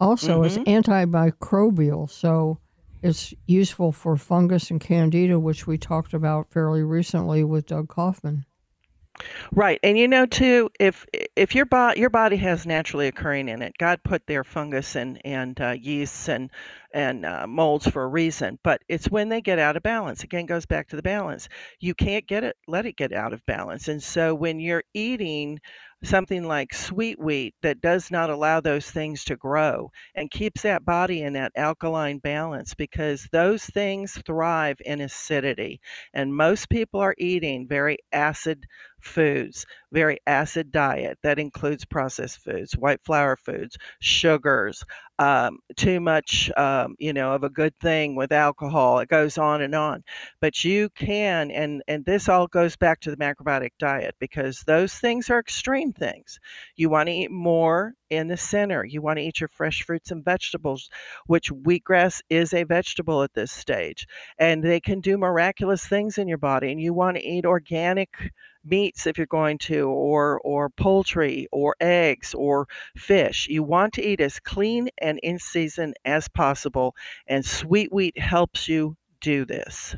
[0.00, 0.90] Also, it's mm-hmm.
[0.90, 2.58] antimicrobial, so
[3.04, 8.46] it's useful for fungus and candida, which we talked about fairly recently with Doug Kaufman.
[9.52, 13.62] Right, and you know too, if if your body your body has naturally occurring in
[13.62, 16.50] it, God put there fungus and and uh, yeasts and
[16.92, 18.58] and uh, molds for a reason.
[18.64, 20.24] But it's when they get out of balance.
[20.24, 21.48] Again, goes back to the balance.
[21.78, 23.86] You can't get it, let it get out of balance.
[23.86, 25.60] And so when you're eating
[26.04, 30.84] something like sweet wheat that does not allow those things to grow and keeps that
[30.84, 35.80] body in that alkaline balance because those things thrive in acidity.
[36.12, 38.64] And most people are eating very acid
[39.04, 44.84] foods very acid diet that includes processed foods white flour foods sugars
[45.18, 48.98] um, too much um, you know of a good thing with alcohol.
[48.98, 50.02] It goes on and on.
[50.40, 54.94] But you can and and this all goes back to the macrobiotic diet because those
[54.94, 56.40] things are extreme things.
[56.76, 58.84] You want to eat more in the center.
[58.84, 60.90] You want to eat your fresh fruits and vegetables
[61.26, 64.06] which wheatgrass is a vegetable at this stage.
[64.38, 68.10] And they can do miraculous things in your body and you want to eat organic
[68.64, 74.02] meats if you're going to or or poultry or eggs or fish you want to
[74.04, 76.94] eat as clean and in season as possible
[77.26, 79.94] and sweet wheat helps you do this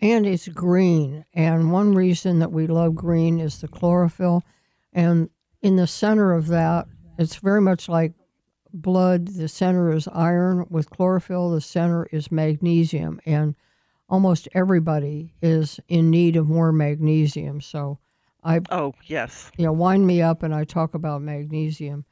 [0.00, 1.24] And it's green.
[1.34, 4.42] And one reason that we love green is the chlorophyll.
[4.92, 5.30] And
[5.62, 6.86] in the center of that,
[7.18, 8.12] it's very much like
[8.72, 9.28] blood.
[9.28, 10.66] The center is iron.
[10.70, 13.20] With chlorophyll, the center is magnesium.
[13.26, 13.54] And
[14.08, 17.60] almost everybody is in need of more magnesium.
[17.60, 17.98] So
[18.42, 22.04] I, oh yes you know, wind me up and I talk about magnesium.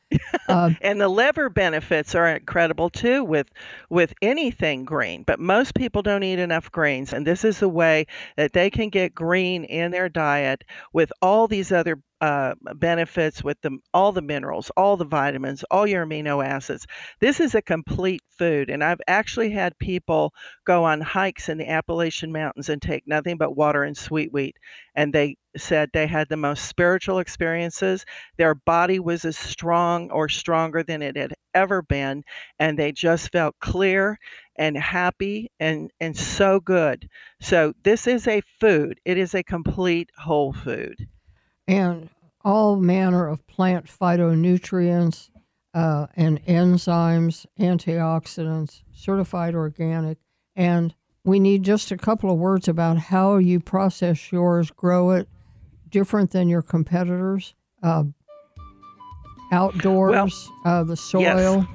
[0.48, 3.48] Uh, and the liver benefits are incredible too with
[3.90, 8.06] with anything green but most people don't eat enough greens and this is a way
[8.36, 13.60] that they can get green in their diet with all these other uh, benefits with
[13.62, 16.86] the, all the minerals, all the vitamins, all your amino acids.
[17.18, 18.70] This is a complete food.
[18.70, 20.32] And I've actually had people
[20.64, 24.56] go on hikes in the Appalachian Mountains and take nothing but water and sweet wheat.
[24.94, 28.04] And they said they had the most spiritual experiences.
[28.36, 32.24] Their body was as strong strong or stronger than it had ever been.
[32.58, 34.18] And they just felt clear
[34.56, 37.08] and happy and, and so good.
[37.40, 41.08] So, this is a food, it is a complete whole food.
[41.68, 42.08] And
[42.44, 45.30] all manner of plant phytonutrients
[45.74, 50.18] uh, and enzymes, antioxidants, certified organic.
[50.54, 50.94] And
[51.24, 55.28] we need just a couple of words about how you process yours, grow it,
[55.88, 57.54] different than your competitors.
[57.82, 58.04] Uh,
[59.52, 61.20] outdoors, well, uh, the soil.
[61.22, 61.66] Yes.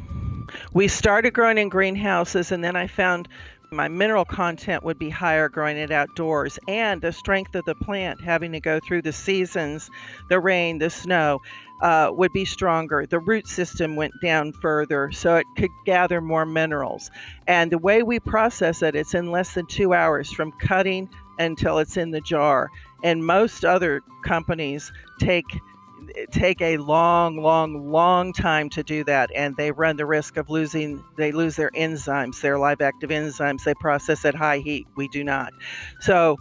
[0.73, 3.27] We started growing in greenhouses, and then I found
[3.71, 8.21] my mineral content would be higher growing it outdoors and the strength of the plant
[8.21, 9.89] having to go through the seasons
[10.29, 11.41] the rain the snow
[11.81, 16.45] uh, would be stronger the root system went down further so it could gather more
[16.45, 17.11] minerals
[17.47, 21.09] and the way we process it it's in less than two hours from cutting
[21.39, 22.69] until it's in the jar
[23.03, 25.59] and most other companies take
[26.31, 30.49] take a long, long, long time to do that, and they run the risk of
[30.49, 31.03] losing.
[31.17, 33.63] They lose their enzymes, their live active enzymes.
[33.63, 34.87] They process at high heat.
[34.95, 35.53] We do not.
[36.01, 36.37] So,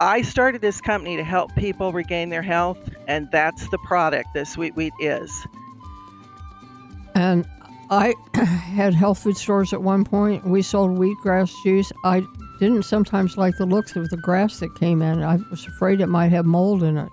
[0.00, 2.78] I started this company to help people regain their health,
[3.08, 5.32] and that's the product that Sweet Wheat is.
[7.14, 7.44] And
[7.90, 10.46] I had health food stores at one point.
[10.46, 11.90] We sold wheatgrass juice.
[12.04, 12.22] I
[12.60, 15.22] didn't sometimes like the looks of the grass that came in.
[15.22, 17.10] I was afraid it might have mold in it.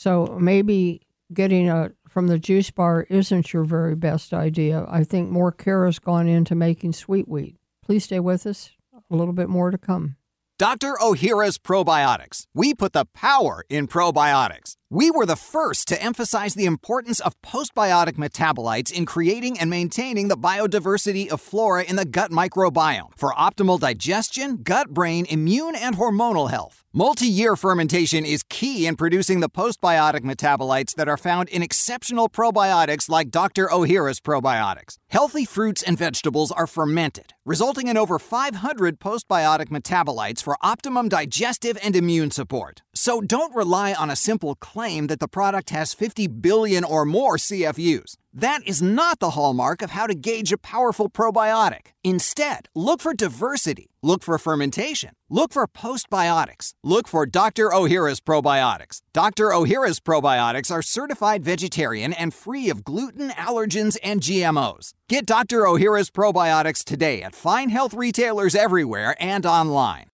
[0.00, 4.86] So maybe getting a from the juice bar isn't your very best idea.
[4.88, 7.56] I think more care has gone into making sweet wheat.
[7.84, 8.70] Please stay with us.
[9.10, 10.16] A little bit more to come.
[10.58, 10.96] Dr.
[11.02, 12.46] Ohhira's Probiotics.
[12.54, 14.76] We put the power in probiotics.
[14.92, 20.26] We were the first to emphasize the importance of postbiotic metabolites in creating and maintaining
[20.26, 25.96] the biodiversity of flora in the gut microbiome for optimal digestion, gut brain, immune, and
[25.96, 26.82] hormonal health.
[26.92, 32.28] Multi year fermentation is key in producing the postbiotic metabolites that are found in exceptional
[32.28, 33.68] probiotics like Dr.
[33.68, 34.96] Ohhira's probiotics.
[35.06, 41.78] Healthy fruits and vegetables are fermented, resulting in over 500 postbiotic metabolites for optimum digestive
[41.80, 42.82] and immune support.
[42.94, 47.36] So don't rely on a simple claim that the product has 50 billion or more
[47.36, 48.16] CFUs.
[48.32, 51.92] That is not the hallmark of how to gauge a powerful probiotic.
[52.04, 57.70] Instead, look for diversity, look for fermentation, look for postbiotics, look for Dr.
[57.70, 59.02] Ohhira's probiotics.
[59.12, 59.46] Dr.
[59.48, 64.94] Ohhira's probiotics are certified vegetarian and free of gluten, allergens, and GMOs.
[65.08, 65.62] Get Dr.
[65.62, 70.09] Ohhira's probiotics today at fine health retailers everywhere and online.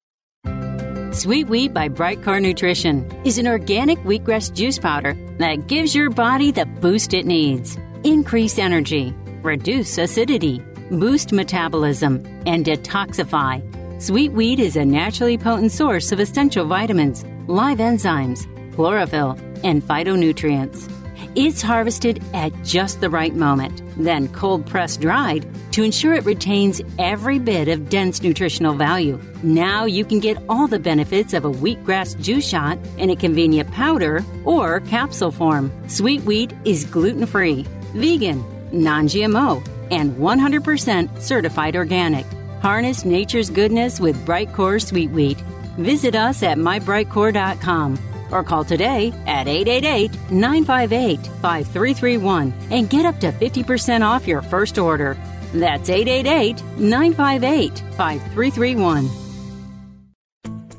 [1.17, 6.53] Sweet Wheat by Brightcore Nutrition is an organic wheatgrass juice powder that gives your body
[6.53, 13.63] the boost it needs increase energy, reduce acidity, boost metabolism, and detoxify.
[14.01, 18.45] Sweet wheat is a naturally potent source of essential vitamins, live enzymes,
[18.75, 20.93] chlorophyll, and phytonutrients.
[21.39, 26.81] It's harvested at just the right moment, then cold pressed dried to ensure it retains
[26.99, 29.21] every bit of dense nutritional value.
[29.43, 33.71] Now you can get all the benefits of a wheatgrass juice shot in a convenient
[33.71, 35.71] powder or capsule form.
[35.89, 42.25] Sweet wheat is gluten free vegan, non GMO, and 100% certified organic.
[42.63, 45.39] Harness nature's goodness with Brightcore Sweet Wheat.
[45.77, 47.99] Visit us at mybrightcore.com
[48.31, 54.79] or call today at 888 958 5331 and get up to 50% off your first
[54.79, 55.17] order.
[55.53, 59.09] That's 888 958 5331.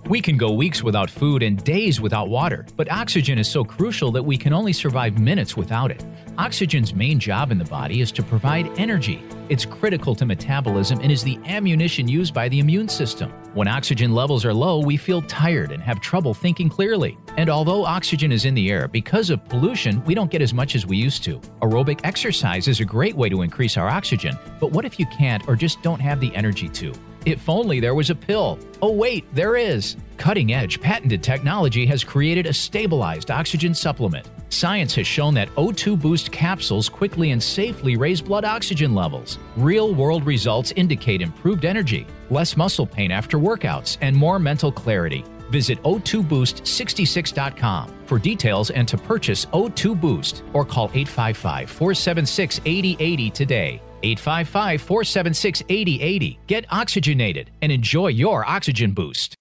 [0.10, 4.10] We can go weeks without food and days without water, but oxygen is so crucial
[4.14, 6.06] that we can only survive minutes without it.
[6.40, 9.24] Oxygen's main job in the body is to provide energy.
[9.50, 13.32] It's critical to metabolism and is the ammunition used by the immune system.
[13.56, 17.18] When oxygen levels are low, we feel tired and have trouble thinking clearly.
[17.38, 20.76] And although oxygen is in the air, because of pollution, we don't get as much
[20.76, 21.40] as we used to.
[21.64, 25.48] Aerobic exercise is a great way to increase our oxygen, but what if you can't
[25.48, 26.94] or just don't have the energy to?
[27.26, 28.60] If only there was a pill.
[28.84, 29.98] Oh, wait, there is.
[30.18, 34.30] Cutting edge patented technology has created a stabilized oxygen supplement.
[34.50, 39.40] Science has shown that O2 Boost capsules quickly and safely raise blood oxygen levels.
[39.58, 45.26] Real world results indicate improved energy, less muscle pain after workouts, and more mental clarity.
[45.50, 53.82] Visit O2Boost66.com for details and to purchase O2 Boost or call 855 476 8080 today.
[54.04, 56.40] 855 476 8080.
[56.48, 59.36] Get oxygenated and enjoy your oxygen boost.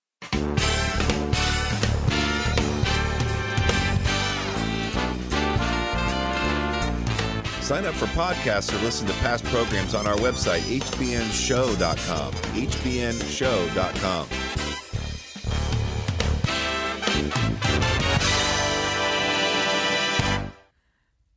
[7.67, 12.33] Sign up for podcasts or listen to past programs on our website, hbnshow.com.
[12.33, 14.29] hbnshow.com.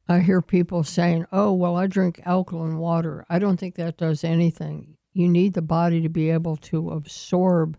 [0.07, 3.25] I hear people saying, oh, well, I drink alkaline water.
[3.27, 4.97] I don't think that does anything.
[5.13, 7.75] You need the body to be able to absorb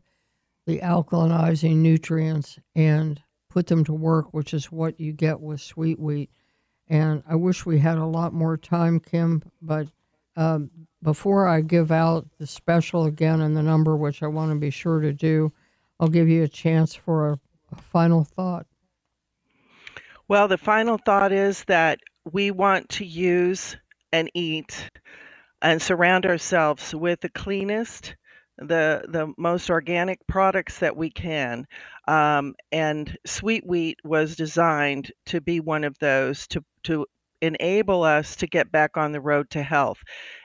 [0.66, 6.01] the alkalinizing nutrients and put them to work, which is what you get with sweet
[6.01, 6.30] wheat.
[6.91, 9.86] And I wish we had a lot more time, Kim, but
[10.36, 10.70] um,
[11.03, 14.70] before I give out the special again and the number, which I want to be
[14.70, 15.53] sure to do,
[16.01, 17.38] I'll give you a chance for a,
[17.70, 18.66] a final thought.
[20.26, 23.76] Well, the final thought is that we want to use
[24.12, 24.91] and eat
[25.62, 28.16] and surround ourselves with the cleanest,
[28.61, 31.66] the the most organic products that we can.
[32.08, 37.06] Um, and sweet wheat was designed to be one of those to to
[37.42, 39.98] enable us to get back on the road to health.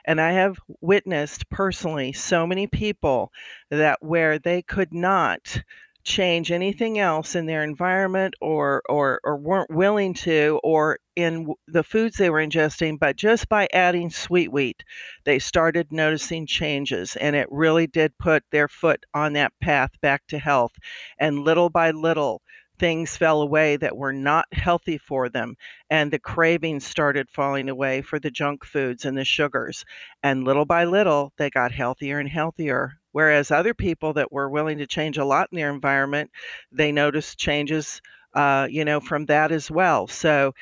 [0.06, 3.32] And I have witnessed personally so many people
[3.70, 5.62] that where they could not
[6.06, 11.82] change anything else in their environment or or or weren't willing to or in the
[11.82, 14.82] foods they were ingesting but just by adding sweet wheat
[15.24, 20.22] they started noticing changes and it really did put their foot on that path back
[20.28, 20.72] to health.
[21.18, 22.42] And little by little
[22.78, 25.56] things fell away that were not healthy for them
[25.90, 29.84] and the cravings started falling away for the junk foods and the sugars.
[30.22, 34.76] And little by little they got healthier and healthier whereas other people that were willing
[34.76, 36.30] to change a lot in their environment
[36.70, 38.02] they noticed changes
[38.34, 40.52] uh, you know from that as well so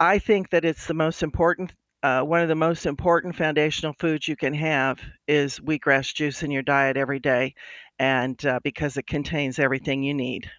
[0.00, 4.26] i think that it's the most important uh, one of the most important foundational foods
[4.26, 7.54] you can have is wheatgrass juice in your diet every day
[7.98, 10.50] and uh, because it contains everything you need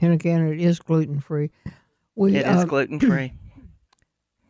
[0.00, 1.50] and again, it is gluten free.
[2.16, 3.32] It is uh, gluten free.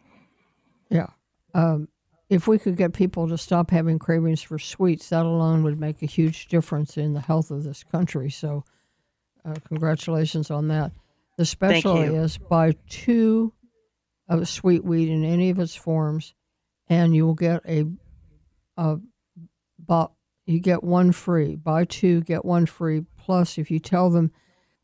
[0.91, 1.09] yeah.
[1.55, 1.88] Um,
[2.31, 6.01] if we could get people to stop having cravings for sweets, that alone would make
[6.01, 8.31] a huge difference in the health of this country.
[8.31, 8.64] So,
[9.45, 10.93] uh, congratulations on that.
[11.37, 13.53] The special is buy two
[14.28, 16.35] of sweet wheat in any of its forms,
[16.89, 17.87] and you will get a,
[18.76, 18.99] a,
[20.47, 21.57] you get one free.
[21.57, 23.03] Buy two, get one free.
[23.18, 24.31] Plus, if you tell them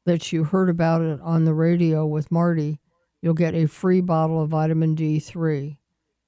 [0.05, 2.80] that you heard about it on the radio with Marty,
[3.22, 5.76] you'll get a free bottle of vitamin D3.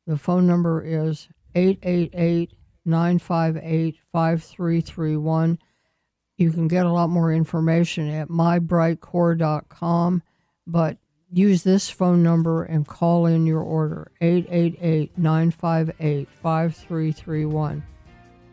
[0.08, 2.54] The phone number is 888
[2.86, 5.58] 958 5331.
[6.38, 10.22] You can get a lot more information at mybrightcore.com,
[10.66, 10.96] but
[11.30, 17.82] use this phone number and call in your order 888 958 5331.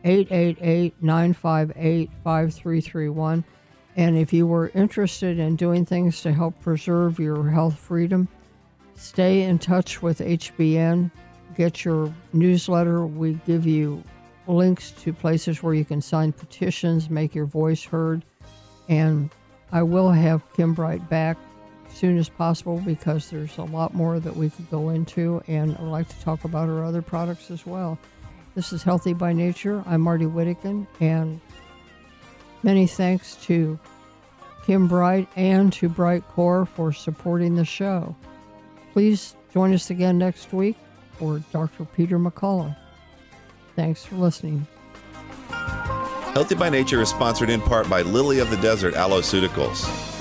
[0.04, 3.46] 888 958 5331.
[3.96, 8.28] And if you were interested in doing things to help preserve your health freedom,
[8.96, 11.12] stay in touch with HBN.
[11.56, 13.06] Get your newsletter.
[13.06, 14.04] We give you
[14.48, 18.24] links to places where you can sign petitions, make your voice heard.
[18.90, 19.30] And
[19.72, 21.38] I will have Kim Bright back
[21.90, 25.42] as soon as possible because there's a lot more that we could go into.
[25.48, 27.98] And I'd like to talk about our other products as well.
[28.54, 29.84] This is Healthy by Nature.
[29.86, 31.42] I'm Marty Whittekin, and
[32.66, 33.78] Many thanks to
[34.66, 38.16] Kim Bright and to Brightcore for supporting the show.
[38.92, 40.76] Please join us again next week
[41.18, 41.86] for Dr.
[41.86, 42.76] Peter McCullough.
[43.76, 44.68] Thanks for listening.
[45.50, 50.14] Healthy by Nature is sponsored in part by Lily of the Desert Aloeceuticals.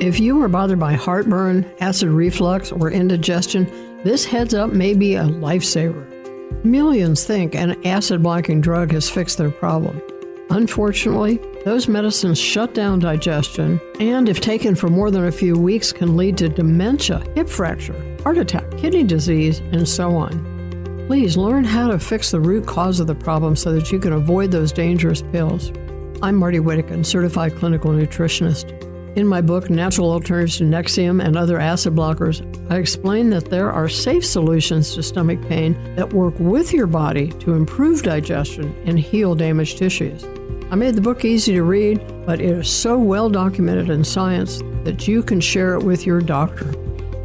[0.00, 3.66] If you are bothered by heartburn, acid reflux, or indigestion,
[4.02, 6.06] this heads up may be a lifesaver.
[6.64, 10.00] Millions think an acid blocking drug has fixed their problem.
[10.48, 15.92] Unfortunately, those medicines shut down digestion and, if taken for more than a few weeks,
[15.92, 21.06] can lead to dementia, hip fracture, heart attack, kidney disease, and so on.
[21.06, 24.12] Please learn how to fix the root cause of the problem so that you can
[24.12, 25.70] avoid those dangerous pills.
[26.22, 28.76] I'm Marty Whittekin, certified clinical nutritionist.
[29.16, 32.40] In my book, Natural Alternatives to Nexium and Other Acid Blockers,
[32.70, 37.32] I explain that there are safe solutions to stomach pain that work with your body
[37.40, 40.24] to improve digestion and heal damaged tissues.
[40.70, 44.62] I made the book easy to read, but it is so well documented in science
[44.84, 46.72] that you can share it with your doctor.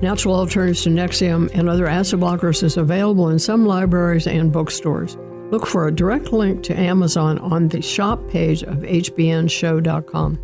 [0.02, 5.16] Natural Alternatives to Nexium and Other Acid Blockers is available in some libraries and bookstores.
[5.52, 10.40] Look for a direct link to Amazon on the shop page of hbnshow.com.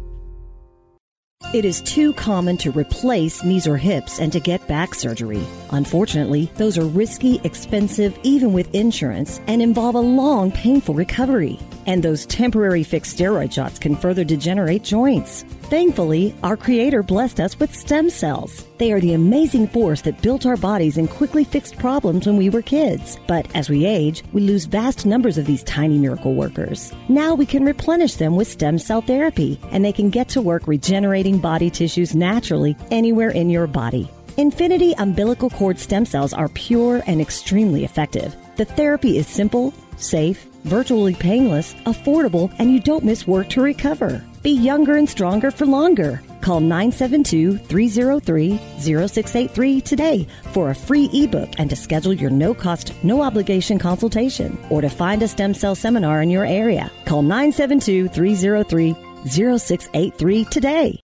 [1.55, 5.43] It is too common to replace knees or hips and to get back surgery.
[5.71, 11.59] Unfortunately, those are risky, expensive, even with insurance, and involve a long, painful recovery.
[11.85, 15.43] And those temporary fixed steroid shots can further degenerate joints.
[15.71, 18.65] Thankfully, our Creator blessed us with stem cells.
[18.77, 22.49] They are the amazing force that built our bodies and quickly fixed problems when we
[22.49, 23.17] were kids.
[23.25, 26.93] But as we age, we lose vast numbers of these tiny miracle workers.
[27.07, 30.67] Now we can replenish them with stem cell therapy, and they can get to work
[30.67, 34.09] regenerating body tissues naturally anywhere in your body.
[34.37, 38.35] Infinity umbilical cord stem cells are pure and extremely effective.
[38.55, 44.23] The therapy is simple, safe, virtually painless, affordable, and you don't miss work to recover.
[44.41, 46.21] Be younger and stronger for longer.
[46.41, 52.93] Call 972 303 0683 today for a free ebook and to schedule your no cost,
[53.03, 56.91] no obligation consultation or to find a stem cell seminar in your area.
[57.05, 58.95] Call 972 303
[59.25, 60.99] 0683 today.